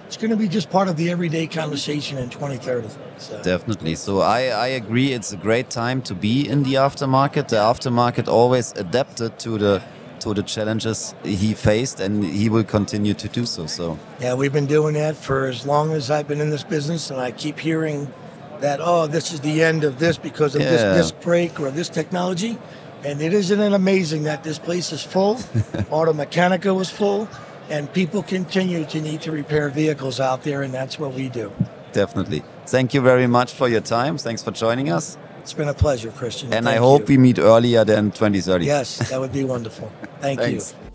it's 0.06 0.16
going 0.16 0.30
to 0.30 0.36
be 0.36 0.48
just 0.48 0.70
part 0.70 0.88
of 0.88 0.96
the 0.96 1.10
everyday 1.10 1.46
conversation 1.46 2.16
in 2.18 2.30
2030. 2.30 2.88
So. 3.18 3.42
Definitely. 3.42 3.96
So 3.96 4.20
I, 4.20 4.42
I 4.48 4.66
agree. 4.68 5.12
It's 5.12 5.32
a 5.32 5.36
great 5.36 5.68
time 5.70 6.00
to 6.02 6.14
be 6.14 6.48
in 6.48 6.62
the 6.62 6.74
aftermarket. 6.74 7.48
The 7.48 7.56
aftermarket 7.56 8.28
always 8.28 8.72
adapted 8.72 9.38
to 9.40 9.58
the 9.58 9.82
to 10.20 10.32
the 10.32 10.42
challenges 10.42 11.14
he 11.24 11.52
faced, 11.54 12.00
and 12.00 12.24
he 12.24 12.48
will 12.48 12.64
continue 12.64 13.14
to 13.14 13.28
do 13.28 13.44
so. 13.44 13.66
So 13.66 13.98
Yeah, 14.20 14.34
we've 14.34 14.52
been 14.52 14.66
doing 14.66 14.94
that 14.94 15.14
for 15.16 15.46
as 15.46 15.66
long 15.66 15.92
as 15.92 16.10
I've 16.10 16.26
been 16.26 16.40
in 16.40 16.50
this 16.50 16.64
business, 16.64 17.10
and 17.10 17.20
I 17.20 17.32
keep 17.32 17.58
hearing 17.58 18.12
that, 18.60 18.80
oh, 18.82 19.06
this 19.06 19.32
is 19.32 19.40
the 19.40 19.62
end 19.62 19.84
of 19.84 19.98
this 19.98 20.16
because 20.18 20.54
of 20.54 20.62
Yeah. 20.62 20.70
this 20.70 20.82
disc 21.10 21.20
brake 21.20 21.60
or 21.60 21.70
this 21.70 21.88
technology. 21.88 22.58
And 23.06 23.22
it 23.22 23.32
isn't 23.32 23.60
it 23.60 23.72
amazing 23.72 24.24
that 24.24 24.42
this 24.42 24.58
place 24.58 24.90
is 24.92 25.00
full? 25.00 25.36
Automechanika 25.94 26.74
was 26.74 26.90
full, 26.90 27.28
and 27.70 27.92
people 27.92 28.20
continue 28.20 28.84
to 28.86 29.00
need 29.00 29.20
to 29.20 29.30
repair 29.30 29.68
vehicles 29.70 30.18
out 30.18 30.42
there, 30.42 30.62
and 30.62 30.74
that's 30.74 30.98
what 30.98 31.14
we 31.14 31.28
do. 31.28 31.52
definitely. 31.92 32.42
Thank 32.66 32.94
you 32.94 33.00
very 33.00 33.28
much 33.28 33.52
for 33.52 33.68
your 33.68 33.80
time. 33.80 34.18
Thanks 34.18 34.42
for 34.42 34.50
joining 34.50 34.90
us. 34.90 35.16
It's 35.38 35.52
been 35.54 35.68
a 35.68 35.74
pleasure, 35.74 36.10
Christian. 36.10 36.52
And 36.52 36.68
I 36.68 36.78
hope 36.78 37.02
you. 37.02 37.16
we 37.16 37.18
meet 37.18 37.38
earlier 37.38 37.84
than 37.84 38.10
2030. 38.10 38.66
Yes, 38.66 38.98
that 39.10 39.20
would 39.20 39.32
be 39.32 39.44
wonderful. 39.44 39.92
Thank 40.20 40.40
Thanks. 40.40 40.74
you. 40.74 40.86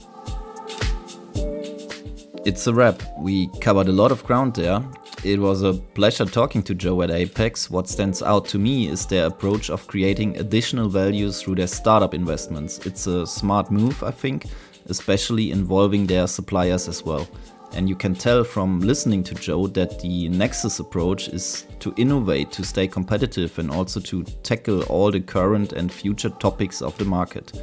It's 2.43 2.67
a 2.67 2.73
wrap. 2.73 3.01
We 3.19 3.47
covered 3.61 3.87
a 3.87 3.93
lot 3.93 4.11
of 4.11 4.21
ground 4.25 4.55
there. 4.55 4.83
It 5.23 5.39
was 5.39 5.61
a 5.61 5.73
pleasure 5.73 6.25
talking 6.25 6.63
to 6.63 6.73
Joe 6.73 7.03
at 7.03 7.11
AAPEX. 7.11 7.69
What 7.69 7.87
stands 7.87 8.23
out 8.23 8.47
to 8.47 8.57
me 8.57 8.87
is 8.87 9.05
their 9.05 9.27
approach 9.27 9.69
of 9.69 9.85
creating 9.85 10.37
additional 10.39 10.89
value 10.89 11.31
through 11.31 11.55
their 11.55 11.67
startup 11.67 12.15
investments. 12.15 12.79
It's 12.87 13.05
a 13.05 13.27
smart 13.27 13.69
move, 13.69 14.01
I 14.01 14.09
think, 14.09 14.47
especially 14.87 15.51
involving 15.51 16.07
their 16.07 16.25
suppliers 16.25 16.87
as 16.87 17.03
well. 17.03 17.27
And 17.73 17.87
you 17.87 17.95
can 17.95 18.15
tell 18.15 18.43
from 18.43 18.79
listening 18.79 19.23
to 19.25 19.35
Joe 19.35 19.67
that 19.67 19.99
the 19.99 20.27
Nexus 20.27 20.79
approach 20.79 21.27
is 21.27 21.67
to 21.81 21.93
innovate, 21.97 22.51
to 22.53 22.63
stay 22.63 22.87
competitive, 22.87 23.59
and 23.59 23.69
also 23.69 23.99
to 23.99 24.23
tackle 24.41 24.81
all 24.83 25.11
the 25.11 25.21
current 25.21 25.73
and 25.73 25.93
future 25.93 26.29
topics 26.29 26.81
of 26.81 26.97
the 26.97 27.05
market. 27.05 27.53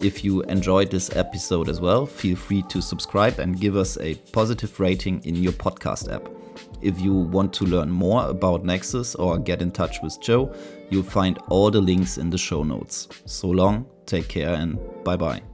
If 0.00 0.24
you 0.24 0.42
enjoyed 0.42 0.90
this 0.90 1.14
episode 1.14 1.68
as 1.68 1.80
well, 1.80 2.06
feel 2.06 2.34
free 2.34 2.62
to 2.70 2.82
subscribe 2.82 3.38
and 3.38 3.60
give 3.60 3.76
us 3.76 3.96
a 4.00 4.16
positive 4.32 4.80
rating 4.80 5.24
in 5.24 5.36
your 5.36 5.52
podcast 5.52 6.12
app. 6.12 6.28
If 6.84 7.00
you 7.00 7.14
want 7.14 7.54
to 7.54 7.64
learn 7.64 7.90
more 7.90 8.28
about 8.28 8.62
Nexus 8.62 9.14
or 9.14 9.38
get 9.38 9.62
in 9.62 9.70
touch 9.70 10.02
with 10.02 10.20
Joe, 10.20 10.54
you'll 10.90 11.02
find 11.02 11.38
all 11.48 11.70
the 11.70 11.80
links 11.80 12.18
in 12.18 12.28
the 12.28 12.36
show 12.38 12.62
notes. 12.62 13.08
So 13.24 13.48
long, 13.48 13.86
take 14.04 14.28
care, 14.28 14.54
and 14.54 14.78
bye 15.02 15.16
bye. 15.16 15.53